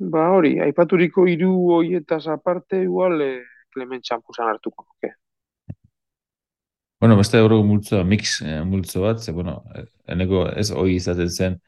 ba 0.00 0.30
hori, 0.32 0.58
aipaturiko 0.64 1.26
hiru 1.28 1.52
hoietaz 1.76 2.26
aparte, 2.32 2.82
igual, 2.82 3.20
e, 3.20 3.32
Clement 3.70 4.02
txampuzan 4.02 4.48
hartuko 4.50 4.84
nuke. 4.86 5.14
Bueno, 7.00 7.16
beste 7.16 7.40
horrego 7.40 7.64
multzo, 7.64 8.02
mix 8.04 8.40
eh, 8.44 8.60
multzo 8.64 9.04
bat, 9.06 9.20
ze, 9.22 9.32
bueno, 9.32 9.62
eneko 10.10 10.48
ez 10.50 10.68
hori 10.70 10.96
izaten 10.98 11.30
zen, 11.30 11.60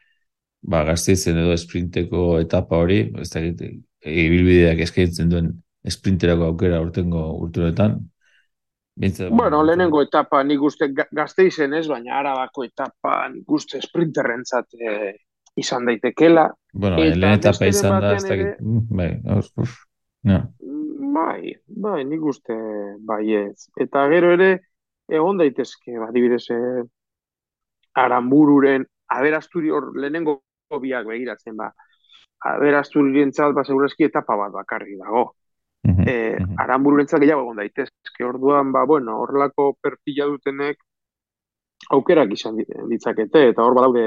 ba, 0.61 0.83
gazteizen 0.85 1.39
edo 1.41 1.55
esprinteko 1.55 2.25
etapa 2.41 2.81
hori, 2.83 2.99
ez 3.23 3.31
da, 3.33 3.41
ibilbideak 3.43 4.83
eskaintzen 4.85 5.31
duen 5.31 5.53
esprinterako 5.89 6.51
aukera 6.51 6.81
urtengo 6.83 7.23
urturetan. 7.47 8.01
bueno, 9.31 9.63
lehenengo 9.65 10.03
etapa 10.03 10.43
nik 10.45 10.61
uste 10.61 10.93
gazteizen 10.93 11.75
ez, 11.75 11.87
baina 11.89 12.19
arabako 12.19 12.65
etapa 12.65 13.29
nik 13.29 13.51
uste 13.51 13.81
sprinterrentzat 13.81 14.75
eh, 14.75 15.15
izan 15.57 15.87
daitekela. 15.87 16.51
Bueno, 16.73 16.97
lehen 16.97 17.37
etapa 17.37 17.69
izan 17.69 18.01
da, 18.01 18.15
ez 18.17 18.25
da, 18.25 18.37
mm, 18.59 18.85
bai, 18.97 19.11
uf, 19.61 19.75
no. 20.25 20.39
Bai, 21.13 21.53
bai, 21.67 21.99
nik 22.09 22.23
uste 22.25 22.57
bai 23.05 23.25
ez. 23.37 23.69
Eta 23.77 24.07
gero 24.09 24.33
ere, 24.33 24.49
egon 25.13 25.41
daitezke, 25.43 25.99
ba, 26.01 26.09
dibidez, 26.15 26.47
eh, 26.55 26.83
arambururen, 28.05 28.87
aberasturi 29.13 29.71
hor 29.71 29.91
lehenengo 30.01 30.41
biak 30.81 31.05
begiratzen, 31.11 31.59
ba, 31.61 31.69
aberasturiren 32.49 33.33
txal, 33.37 33.53
ba, 33.53 33.67
segurazki 33.69 34.09
etapa 34.09 34.39
bat 34.41 34.57
bakarri 34.57 34.97
dago. 34.97 35.35
E, 35.83 36.39
arambururen 36.63 37.09
txal 37.11 37.21
gehiago 37.21 37.45
egon 37.45 37.61
daitezke, 37.61 38.25
orduan, 38.25 38.73
ba, 38.73 38.87
bueno, 38.89 39.19
horrelako 39.21 39.75
perfila 39.83 40.29
dutenek 40.31 40.79
aukerak 41.93 42.33
izan 42.33 42.57
ditzakete, 42.89 43.49
eta 43.53 43.67
hor 43.67 43.75
badaude, 43.77 44.07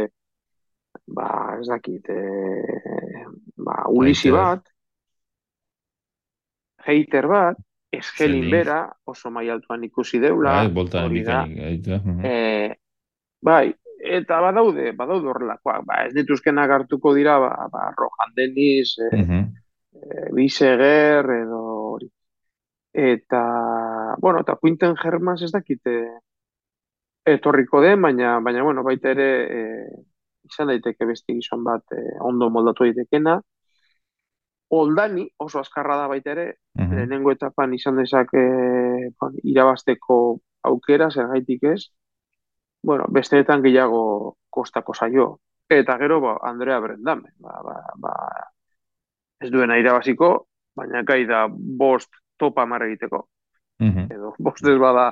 ba, 1.08 1.58
ez 1.60 1.68
dakit, 1.68 2.10
e, 2.10 3.26
ba, 3.58 3.86
ulisi 3.90 4.32
bat, 4.34 4.64
hater 6.86 7.28
bat, 7.28 7.62
eskelin 7.96 8.50
bera, 8.52 8.80
oso 9.08 9.32
mai 9.32 9.48
altuan 9.50 9.84
ikusi 9.88 10.20
deula. 10.20 10.58
Bai, 10.68 10.88
hori 11.04 11.24
da. 11.24 11.44
E, 12.26 12.76
bai, 13.42 13.70
eta 14.06 14.42
badaude, 14.44 14.92
badaude 14.98 15.32
horrelakoak. 15.32 15.86
Ba, 15.88 16.02
ez 16.08 16.14
dituzkenak 16.18 16.74
hartuko 16.80 17.14
dira, 17.16 17.38
ba, 17.42 17.70
ba 17.72 17.88
Rohan 17.96 18.36
Deniz, 18.36 18.98
e, 19.00 19.10
uh 19.14 19.30
-huh. 19.30 19.44
e, 19.94 20.34
Biseger, 20.34 21.32
edo 21.42 21.62
hori. 21.96 22.10
Eta, 22.94 23.44
bueno, 24.20 24.40
eta 24.40 24.56
Quinten 24.56 24.96
Germans 24.96 25.42
ez 25.42 25.52
dakite 25.52 25.96
etorriko 27.26 27.82
den, 27.82 28.02
baina, 28.02 28.40
baina 28.40 28.64
bueno, 28.64 28.84
baita 28.84 29.10
ere, 29.12 29.30
e, 29.44 29.88
izan 30.46 30.72
daiteke 30.72 31.06
beste 31.10 31.34
gizon 31.34 31.64
bat 31.64 31.84
e, 31.96 32.02
ondo 32.22 32.50
moldatu 32.50 32.88
daitekena. 32.88 33.40
Oldani 34.76 35.28
oso 35.40 35.60
azkarra 35.62 35.98
da 36.02 36.08
baita 36.12 36.32
ere, 36.34 36.48
uh 36.80 36.90
lehenengo 36.96 37.32
etapan 37.32 37.74
izan 37.74 38.00
dezak 38.02 38.34
e, 38.34 38.46
irabasteko 39.44 40.18
aukera, 40.66 41.10
zer 41.12 41.28
gaitik 41.32 41.64
ez. 41.64 41.82
Bueno, 42.84 43.06
besteetan 43.10 43.64
gehiago 43.66 44.36
kostako 44.50 44.94
zaio. 44.94 45.28
Eta 45.70 45.98
gero, 45.98 46.20
ba, 46.22 46.38
Andrea 46.42 46.80
Brendame. 46.80 47.34
Ba, 47.42 47.62
ba, 47.66 47.78
ba, 47.98 48.14
ez 49.42 49.50
duena 49.52 49.78
irabaziko, 49.82 50.48
baina 50.78 51.02
gai 51.04 51.24
da 51.26 51.46
bost 51.50 52.12
topa 52.38 52.66
marra 52.66 52.88
egiteko. 52.90 53.26
Edo, 53.80 54.36
bost 54.40 54.68
ez 54.68 54.78
bada 54.80 55.10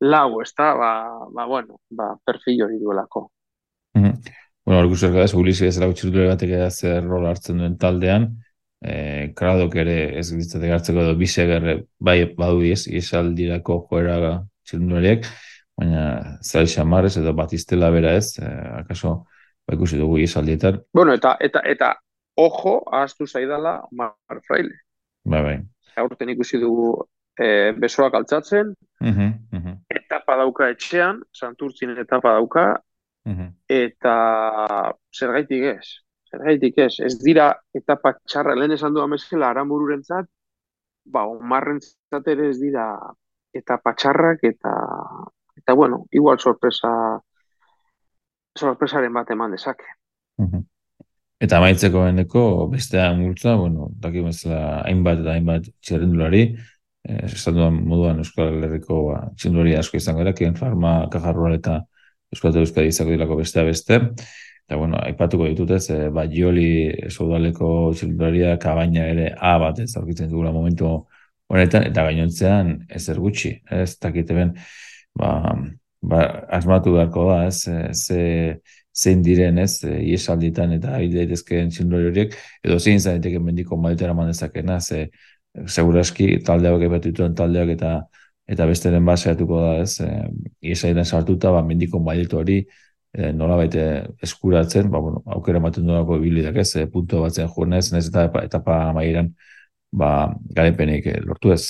lau, 0.00 0.40
ez 0.42 0.52
da, 0.58 0.74
ba, 0.78 0.90
ba, 1.32 1.46
bueno, 1.46 1.80
ba, 1.90 2.12
perfil 2.24 2.62
hori 2.66 2.78
duelako. 2.82 3.30
Bueno, 4.66 4.80
hori 4.80 4.88
guztiak 4.90 5.12
da, 5.14 5.24
Ulisi 5.38 5.68
ez 5.68 5.78
batek 5.78 6.52
zer 6.70 7.04
rol 7.06 7.26
hartzen 7.26 7.58
duen 7.58 7.76
taldean, 7.78 8.24
e, 8.82 9.32
kradok 9.38 9.76
ere 9.78 10.18
ez 10.18 10.32
gitzate 10.34 10.66
gartzeko 10.66 11.04
edo 11.04 11.14
bisegerre 11.14 11.76
bai 12.00 12.24
badu 12.34 12.64
ez, 12.66 12.88
isaldirako 12.88 13.86
joera 13.88 14.42
txilunduriek, 14.66 15.28
baina 15.78 16.02
zail 16.42 16.66
xamarrez 16.66 17.14
edo 17.20 17.32
batiztela 17.32 17.92
bera 17.94 18.16
ez, 18.18 18.40
e, 18.40 18.50
akaso 18.80 19.20
ba 19.66 19.74
ikusi 19.78 20.00
dugu 20.00 20.18
isaldietan. 20.18 20.80
Bueno, 20.92 21.14
eta, 21.14 21.36
eta, 21.40 21.62
eta, 21.64 21.92
ojo, 22.36 22.80
ahaztu 22.90 23.26
zaidala 23.26 23.80
Omar 23.92 24.42
Fraile. 24.48 24.74
Bai, 25.24 25.42
bai. 25.42 25.56
Aurten 26.02 26.34
ikusi 26.34 26.58
dugu 26.58 26.90
e, 27.38 27.70
besoak 27.78 28.18
altzatzen, 28.18 28.74
uh 29.00 29.06
-huh, 29.14 29.30
uh 29.52 29.62
-huh. 29.62 29.78
etapa 29.90 30.36
dauka 30.42 30.68
etxean, 30.74 31.22
santurtzin 31.32 31.94
etapa 31.98 32.34
dauka, 32.34 32.66
uh 33.26 33.52
eta 33.68 34.16
zer 35.12 35.32
gaitik 35.34 35.64
ez, 35.74 35.86
Zergaitik 36.30 36.78
ez, 36.82 36.94
ez 37.06 37.14
dira 37.22 37.50
etapa 37.74 38.16
txarra, 38.18 38.56
lehen 38.58 38.74
esan 38.74 38.94
du 38.94 39.02
amezela 39.02 39.50
arambururen 39.50 40.02
zat, 40.02 40.28
ba, 41.06 41.24
omarren 41.30 41.78
ere 42.32 42.50
ez 42.50 42.58
dira 42.58 42.86
etapa 43.54 43.94
txarrak 43.94 44.42
eta, 44.44 44.72
eta 45.60 45.74
bueno, 45.74 46.04
igual 46.10 46.38
sorpresa, 46.38 46.90
sorpresaren 48.58 49.14
bat 49.14 49.30
eman 49.30 49.54
dezake. 49.54 49.86
Eta 51.46 51.60
maitzeko 51.60 52.06
beneko, 52.08 52.42
bestea 52.72 53.12
multza, 53.14 53.54
bueno, 53.60 53.90
daki 54.02 54.24
bezala 54.24 54.80
hainbat 54.88 55.22
eta 55.22 55.34
hainbat 55.36 55.68
txerrendulari, 55.84 56.42
eh, 57.06 57.20
esan 57.28 57.54
duan 57.60 57.82
moduan 57.86 58.24
Euskal 58.24 58.64
Herriko 58.64 59.02
ba, 59.10 59.20
txindulari 59.36 59.76
asko 59.78 60.00
izango 60.00 60.24
era, 60.24 60.34
kien 60.34 60.56
farma, 60.58 60.98
kajarrual 61.12 61.54
eta 61.60 61.84
Euskal 62.34 62.56
Euskadi 62.60 62.90
izako 62.92 63.14
dilako 63.14 63.38
bestea 63.40 63.64
beste. 63.66 64.00
Eta, 64.66 64.78
bueno, 64.80 64.98
aipatuko 64.98 65.46
ditut 65.46 65.70
ez, 65.76 65.84
e, 65.94 66.08
ba, 66.10 66.24
joli 66.30 66.88
esaudaleko 67.06 67.68
txiluraria 67.94 68.56
kabaina 68.62 69.06
ere 69.12 69.28
A 69.38 69.56
bat 69.62 69.78
ez 69.84 69.92
aurkitzen 69.96 70.32
dugula 70.32 70.50
momentu 70.54 70.88
honetan, 71.46 71.86
eta 71.86 72.02
gainontzean 72.08 72.72
ezer 72.98 73.20
gutxi, 73.22 73.52
ez? 73.70 73.92
Dakite 74.02 74.34
ben, 74.34 74.56
ba, 75.14 75.30
ba, 76.02 76.24
asmatu 76.58 76.96
beharko 76.96 77.28
da, 77.30 77.38
ez, 77.46 77.62
e, 77.70 77.94
ze, 77.94 78.20
zein 78.96 79.22
diren, 79.22 79.60
ez, 79.62 79.84
iesalditan 79.84 80.74
eta 80.80 80.98
hil 80.98 81.14
daitezkeen 81.14 81.70
txilurari 81.70 82.10
horiek, 82.10 82.36
edo 82.66 82.80
zein 82.80 82.98
zaiteken 82.98 83.44
mendiko 83.46 83.78
maletera 83.78 84.16
manezakena, 84.18 84.80
ze, 84.80 85.06
seguraski 85.64 86.40
taldeak 86.44 86.82
epetituen 86.88 87.34
taldeak 87.38 87.70
eta 87.76 87.92
eta 88.46 88.66
besteren 88.70 89.06
baseatuko 89.06 89.60
da, 89.62 89.70
ez, 89.82 90.00
e, 90.00 90.10
iesalditan 90.70 91.08
sartuta, 91.08 91.50
ba, 91.54 91.62
mendiko 91.66 92.00
mailetu 92.02 92.38
hori, 92.40 92.60
e, 93.12 93.32
nola 93.32 93.56
baite 93.62 93.86
eskuratzen, 94.22 94.90
ba, 94.92 95.00
bueno, 95.02 95.22
aukera 95.36 95.60
ematen 95.62 95.88
duako 95.88 96.20
bilidak 96.22 96.60
ez, 96.62 96.70
e, 96.76 96.86
punto 96.92 97.24
batzen 97.24 97.50
joan 97.54 97.74
ez, 97.80 97.88
ez 97.92 98.06
eta 98.08 98.28
etapa 98.44 98.78
amaieran, 98.90 99.32
ba, 99.92 100.12
garepenik 100.58 101.10
e, 101.10 101.18
lortu 101.26 101.54
ez. 101.56 101.64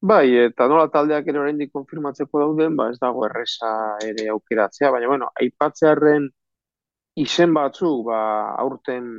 Bai, 0.00 0.26
eta 0.46 0.68
nola 0.70 0.86
taldeak 0.94 1.26
ere 1.26 1.40
oraindik 1.40 1.72
konfirmatzeko 1.74 2.42
dauden, 2.44 2.76
ba, 2.78 2.90
ez 2.92 2.98
dago 3.02 3.24
erresa 3.26 3.70
ere 4.06 4.28
aukeratzea, 4.34 4.92
baina, 4.94 5.08
bueno, 5.10 5.30
aipatzearen 5.42 6.28
izen 7.18 7.54
batzuk, 7.54 8.04
ba, 8.06 8.20
aurten 8.62 9.16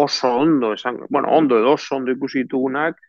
oso 0.00 0.28
ondo, 0.42 0.74
esan, 0.76 1.00
bueno, 1.08 1.32
ondo 1.32 1.58
edo 1.58 1.72
oso 1.78 1.96
ondo 1.96 2.12
ikusi 2.12 2.44
ditugunak, 2.44 3.00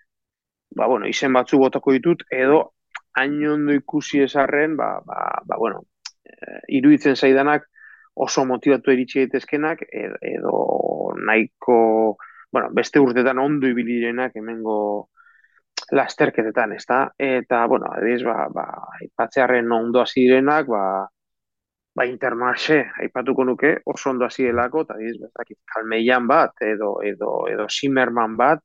ba, 0.75 0.87
bueno, 0.87 1.07
izen 1.07 1.33
batzuk 1.33 1.59
botako 1.59 1.93
ditut, 1.97 2.23
edo 2.31 2.73
hain 3.19 3.39
ondo 3.47 3.73
ikusi 3.75 4.21
esarren, 4.23 4.77
ba, 4.77 4.99
ba, 5.05 5.23
ba, 5.45 5.57
bueno, 5.57 5.83
Eh, 6.31 6.59
iruditzen 6.77 7.15
zaidanak 7.15 7.67
oso 8.25 8.43
motivatu 8.45 8.91
eritxe 8.93 9.23
daitezkenak 9.23 9.83
edo, 9.87 10.17
edo 10.21 10.53
nahiko 11.27 11.77
bueno, 12.51 12.69
beste 12.75 12.99
urtetan 12.99 13.39
ondo 13.39 13.67
ibilirenak 13.67 14.35
hemengo 14.35 14.77
lasterketetan, 15.91 16.73
ezta? 16.75 16.97
Eta, 17.17 17.65
bueno, 17.67 17.87
adiz, 17.95 18.21
ba, 18.27 18.47
ba, 18.53 18.65
ipatzearen 19.05 19.71
ondo 19.71 20.01
hasi 20.01 20.25
direnak, 20.25 20.67
ba, 20.71 20.83
ba, 21.95 22.05
intermarxe, 22.07 22.77
aipatuko 23.03 23.45
nuke, 23.47 23.71
oso 23.93 24.11
ondo 24.11 24.27
hasi 24.27 24.47
delako, 24.47 24.83
eta 24.85 24.97
adiz, 24.99 25.15
bezakit, 25.21 25.57
kalmeian 25.73 26.27
bat, 26.27 26.55
edo, 26.67 26.93
edo, 27.07 27.31
edo 27.51 27.67
Zimmerman 27.71 28.35
bat, 28.39 28.63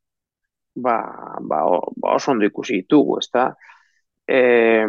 ba, 0.77 0.97
ba, 1.41 1.63
ba, 1.95 2.15
oso 2.15 2.31
ondo 2.31 2.45
ikusi 2.45 2.81
ditugu, 2.81 3.17
ezta? 3.19 3.49
E, 4.27 4.85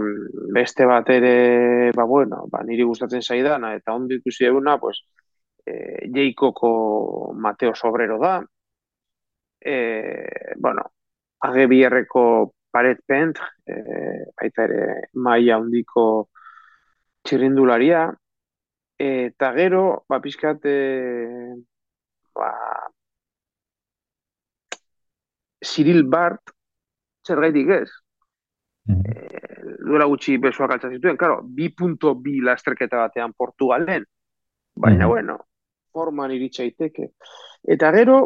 beste 0.52 0.86
bat 0.86 1.08
ere, 1.14 1.92
ba, 1.96 2.04
bueno, 2.04 2.44
ba, 2.52 2.62
niri 2.66 2.84
gustatzen 2.84 3.22
zaidana, 3.22 3.74
eta 3.78 3.94
ondo 3.94 4.14
ikusi 4.18 4.48
eguna, 4.50 4.78
pues, 4.78 5.00
e, 5.64 6.08
Jeikoko 6.14 7.32
Mateo 7.34 7.74
Sobrero 7.74 8.18
da, 8.20 8.34
e, 9.60 9.76
bueno, 10.56 10.84
agebierreko 11.40 12.24
paret 12.70 13.00
pent, 13.06 13.38
e, 13.66 13.78
baita 14.36 14.66
ere 14.68 15.08
maia 15.14 15.58
hondiko 15.58 16.28
txirrindularia, 17.24 18.08
eta 18.98 19.52
gero, 19.54 19.82
ba, 20.08 20.20
pizkat, 20.20 20.66
e, 20.66 21.56
ba, 22.34 22.52
Cyril 25.64 26.04
Bart, 26.08 26.52
zer 27.26 27.40
gaitik 27.42 27.72
ez, 27.80 27.88
e, 28.88 29.14
duela 29.84 30.08
gutxi 30.10 30.38
besoak 30.42 30.76
altza 30.76 30.90
zituen, 30.90 31.18
claro, 31.20 31.42
2.2 31.58 32.40
lasterketa 32.46 33.04
batean 33.04 33.34
Portugalen, 33.36 34.06
baina 34.74 35.04
mm. 35.04 35.10
bueno, 35.10 35.38
forman 35.92 36.32
iritsaiteke. 36.36 37.12
Eta 37.74 37.92
gero, 37.96 38.18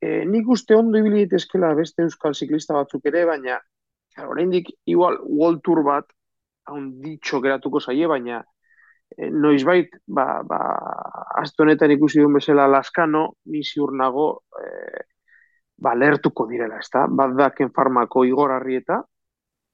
e, 0.00 0.24
nik 0.26 0.48
uste 0.48 0.76
ondo 0.76 0.98
ibili 0.98 1.24
daitezkela 1.24 1.74
beste 1.78 2.06
euskal 2.06 2.34
ziklista 2.34 2.76
batzuk 2.76 3.06
ere, 3.12 3.24
baina 3.28 3.60
claro, 4.14 4.32
oraindik 4.34 4.72
igual 4.86 5.20
World 5.22 5.62
Tour 5.64 5.84
bat 5.86 6.08
ditxo 7.04 7.40
geratuko 7.42 7.80
zaie, 7.80 8.06
baina 8.06 8.42
e, 9.16 9.30
noizbait, 9.30 9.96
ba, 10.06 10.42
ba, 10.46 10.60
azte 11.42 11.64
honetan 11.64 11.94
ikusi 11.96 12.20
duen 12.20 12.36
bezala 12.38 12.68
laskano, 12.70 13.24
ni 13.50 13.64
ziur 13.64 13.94
nago, 13.96 14.28
e, 14.60 14.68
ba, 15.80 15.94
lertuko 15.94 16.46
direla, 16.46 16.78
ezta? 16.78 17.06
Bat 17.08 17.36
daken 17.38 17.72
farmako 17.76 18.24
igor 18.28 18.52
harrieta, 18.52 19.00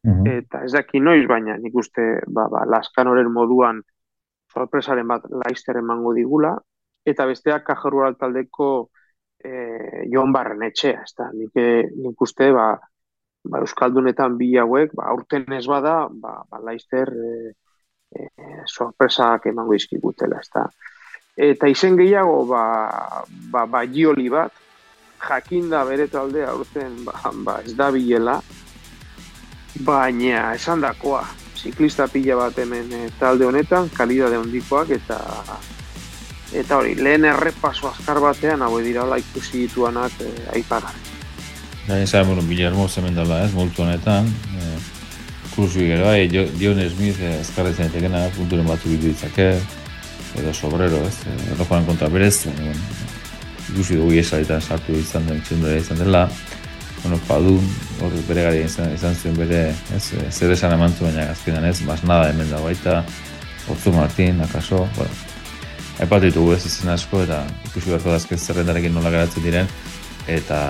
Eta 0.07 0.63
ez 0.63 0.73
daki 0.73 1.01
noiz, 1.03 1.25
baina 1.27 1.57
nik 1.59 1.75
uste 1.75 2.05
ba, 2.31 2.47
ba, 2.51 2.63
laskanoren 2.71 3.31
moduan 3.33 3.81
sorpresaren 4.53 5.09
bat 5.09 5.25
laizter 5.43 5.81
emango 5.81 6.13
digula. 6.15 6.55
Eta 7.07 7.27
besteak 7.27 7.65
kajeru 7.67 8.05
altaldeko 8.07 8.69
e, 9.43 10.05
joan 10.13 10.33
barren 10.35 10.63
etxea. 10.63 11.03
Ez 11.03 11.15
da, 11.19 11.31
nik, 11.35 11.59
nik 12.05 12.23
uste 12.23 12.53
ba, 12.55 12.69
ba, 13.51 13.63
Euskaldunetan 13.67 14.39
bi 14.39 14.53
hauek, 14.63 14.95
ba, 14.95 15.09
aurten 15.11 15.59
ez 15.59 15.65
bada, 15.71 15.97
ba, 16.11 16.39
ba, 16.51 16.63
laizter 16.63 17.11
e, 17.11 17.33
e, 18.15 18.53
sorpresak 18.67 19.51
emango 19.51 19.75
izkigutela. 19.75 20.39
Ez 20.39 20.53
da. 20.55 20.69
Eta 21.51 21.69
izen 21.69 21.99
gehiago, 21.99 22.45
ba, 22.47 22.63
ba, 23.51 23.67
ba, 23.67 23.83
gioli 23.91 24.31
bat, 24.33 24.55
jakinda 25.29 25.85
bere 25.85 26.07
taldea 26.09 26.51
aurten 26.51 27.05
ba, 27.05 27.15
ba, 27.45 27.61
ez 27.67 27.75
da 27.77 27.91
bilela, 27.95 28.41
baina 29.87 30.53
esan 30.55 30.81
dakoa, 30.81 31.25
ziklista 31.57 32.09
pila 32.09 32.37
bat 32.41 32.59
hemen 32.59 32.93
e, 32.93 33.09
talde 33.21 33.47
honetan, 33.47 33.91
kalidade 33.97 34.39
hondikoak 34.41 34.93
eta 34.97 35.19
eta 36.57 36.79
hori, 36.79 36.95
lehen 36.95 37.27
errepaso 37.27 37.91
azkar 37.91 38.21
batean, 38.23 38.63
hau 38.63 38.79
dira 38.81 39.05
hola 39.05 39.19
ikusi 39.21 39.67
dituanak 39.67 40.21
e, 40.23 40.31
aipagar. 40.55 40.95
Gain 41.87 42.03
esan, 42.03 42.27
bueno, 42.27 42.43
Bilarmo 42.43 42.89
zemen 42.89 43.15
dala, 43.15 43.45
ez, 43.45 43.53
multu 43.55 43.83
honetan, 43.83 44.31
e, 44.57 44.77
kursu 45.55 45.85
gero, 45.87 46.07
bai, 46.07 46.29
Dion 46.29 46.81
Smith 46.91 47.21
e, 47.21 47.37
azkarra 47.41 47.75
izan 47.75 47.91
etekena, 47.91 48.27
punturen 48.37 48.67
bitu 48.67 48.97
ditzake, 49.09 49.51
edo 50.37 50.55
sobrero, 50.55 51.03
ez, 51.07 51.19
e, 51.27 51.69
kontra 51.87 52.09
berez, 52.09 52.47
bueno, 52.47 52.73
ikusi 53.73 53.99
dugu 53.99 54.13
esalitan 54.21 54.61
sartu 54.61 54.95
izan 54.99 55.27
den, 55.27 55.43
izan 55.77 55.99
dela, 55.99 56.29
bueno, 57.03 57.19
padun, 57.29 57.63
hor 58.03 58.15
bere 58.29 58.43
gari 58.47 58.65
izan, 58.67 58.93
izan 58.95 59.15
zuen 59.15 59.37
bere, 59.39 59.63
ez, 59.95 60.03
zer 60.31 60.53
esan 60.53 60.75
eman 60.75 60.95
baina 61.01 61.31
azkenan 61.31 61.65
ez, 61.65 61.81
mas 61.87 62.03
nada 62.03 62.31
hemen 62.31 62.51
da 62.51 62.61
baita, 62.61 63.05
Otzu 63.71 63.93
Martin, 63.93 64.41
akaso, 64.43 64.87
bueno, 64.97 65.11
aipatu 65.99 66.27
ditugu 66.27 66.55
ez 66.55 66.65
izan 66.67 66.93
asko, 66.95 67.23
eta 67.27 67.45
ikusi 67.71 67.91
beharko 67.91 68.11
da 68.11 68.21
azken 68.21 68.39
zerrendarekin 68.39 68.95
nola 68.95 69.11
garatzen 69.11 69.43
diren, 69.43 69.71
eta, 70.27 70.61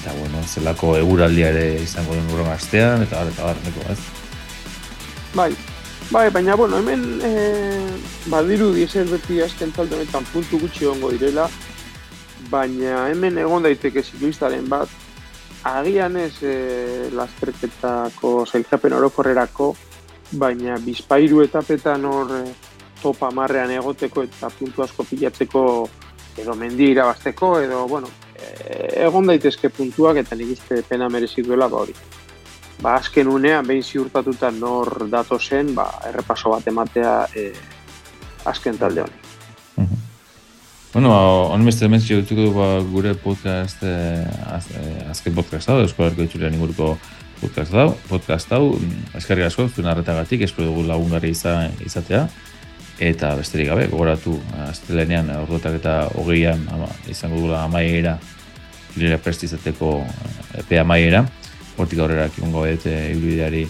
eta 0.00 0.16
bueno, 0.18 0.42
zelako 0.44 0.96
eguraldia 0.98 1.52
ere 1.52 1.82
izango 1.82 2.16
den 2.16 2.28
urron 2.32 2.52
astean, 2.52 3.04
eta 3.06 3.22
bar, 3.22 3.32
eta 3.32 3.48
bar, 3.48 3.62
neko, 3.64 3.86
ez? 3.92 3.98
Bai, 5.36 5.50
bai, 6.10 6.28
baina, 6.30 6.56
bueno, 6.56 6.80
hemen, 6.80 7.06
e, 7.24 7.32
badiru 8.32 8.72
diesel 8.74 9.08
beti 9.12 9.40
azken 9.44 9.72
talde 9.72 10.04
puntu 10.32 10.60
gutxi 10.60 10.86
ongo 10.86 11.10
direla, 11.12 11.48
baina 12.50 13.06
hemen 13.10 13.38
egon 13.38 13.66
daiteke 13.66 14.02
zikluistaren 14.02 14.68
bat, 14.68 14.88
agian 15.66 16.16
ez 16.20 16.34
e, 16.42 16.54
lasterketako 17.16 18.32
zailtzapen 18.46 18.94
orokorrerako, 18.96 19.74
baina 20.38 20.78
bizpairu 20.82 21.42
etapetan 21.44 22.04
hor 22.04 22.34
e, 22.38 22.42
topa 23.02 23.30
marrean 23.34 23.70
egoteko 23.70 24.24
eta 24.26 24.50
puntu 24.58 24.82
asko 24.82 25.04
pilatzeko 25.08 25.64
edo 26.38 26.54
mendi 26.54 26.90
irabazteko, 26.92 27.58
edo, 27.64 27.86
bueno, 27.88 28.10
e, 28.36 29.02
egon 29.06 29.26
daitezke 29.32 29.70
puntuak 29.72 30.20
eta 30.22 30.36
nik 30.36 30.54
uste 30.56 30.82
pena 30.88 31.08
merezi 31.08 31.42
duela 31.42 31.68
ba 31.68 31.82
hori. 31.84 31.94
Ba, 32.82 32.98
azken 32.98 33.28
unean, 33.32 33.64
behin 33.66 33.82
ziurtatuta 33.82 34.50
nor 34.52 35.06
dato 35.08 35.38
zen, 35.40 35.72
ba, 35.74 35.88
errepaso 36.10 36.52
bat 36.52 36.66
ematea 36.68 37.14
e, 37.34 37.46
azken 38.44 38.76
talde 38.78 39.06
honi. 39.06 39.24
Bueno, 40.96 41.12
on 41.52 41.60
beste 41.60 41.84
hemen 41.84 42.00
dutuko 42.00 42.54
ba, 42.56 42.66
gure 42.80 43.10
podcast, 43.20 43.82
eh, 43.84 44.24
az, 44.48 44.64
eh, 44.72 45.10
azken 45.10 45.34
podcast 45.34 45.68
hau, 45.68 45.82
Herriko 45.82 46.22
Itxulean 46.22 46.54
inguruko 46.54 46.96
podcast 47.40 47.74
hau, 47.74 47.90
podcast 48.08 48.52
hau, 48.56 48.78
eskerri 49.12 49.44
asko, 49.44 49.66
zuen 49.68 49.90
arretagatik, 49.90 50.40
espero 50.46 50.70
dugu 50.70 50.86
lagungarri 50.88 51.34
izan, 51.36 51.76
izatea, 51.84 52.22
eta 52.98 53.34
besterik 53.36 53.68
gabe, 53.68 53.90
gogoratu, 53.92 54.38
astelenean, 54.70 55.28
orduetak 55.42 55.76
eta 55.82 55.98
hogeian, 56.14 56.64
ama, 56.72 56.88
izango 57.12 57.42
dugula 57.42 57.60
amaiera, 57.68 58.16
hilera 58.96 59.20
prestizateko 59.20 59.98
eh, 60.00 60.62
epe 60.62 60.80
amaiera, 60.80 61.26
hortik 61.76 62.00
aurrera 62.00 62.30
kimongo 62.32 62.64
bete 62.64 62.96
ibilideari 63.12 63.66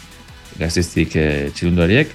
gaziztik 0.60 1.18
e, 1.18 1.28
txilunduariek, 1.50 2.14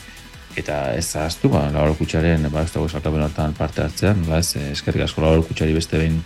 eta 0.59 0.93
ez 0.97 1.05
zahaztu, 1.05 1.49
ba, 1.49 1.67
lauro 1.73 1.95
kutsaren, 1.99 2.47
ba, 2.51 2.65
ez 2.65 2.71
dago 2.73 2.87
esakapen 2.89 3.23
hortan 3.27 3.53
parte 3.57 3.83
hartzean, 3.85 4.23
ba, 4.27 4.41
ez, 4.43 4.55
eskerrik 4.71 5.05
asko 5.07 5.23
lauro 5.23 5.45
kutsari 5.47 5.75
beste 5.77 5.99
behin 5.99 6.21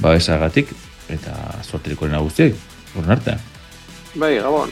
ba, 0.00 0.14
esagatik, 0.16 0.72
eta 1.12 1.36
sorteriko 1.62 2.08
guztiak, 2.08 2.58
horren 2.96 3.16
artean. 3.16 3.40
Bai, 4.14 4.36
gabon. 4.40 4.70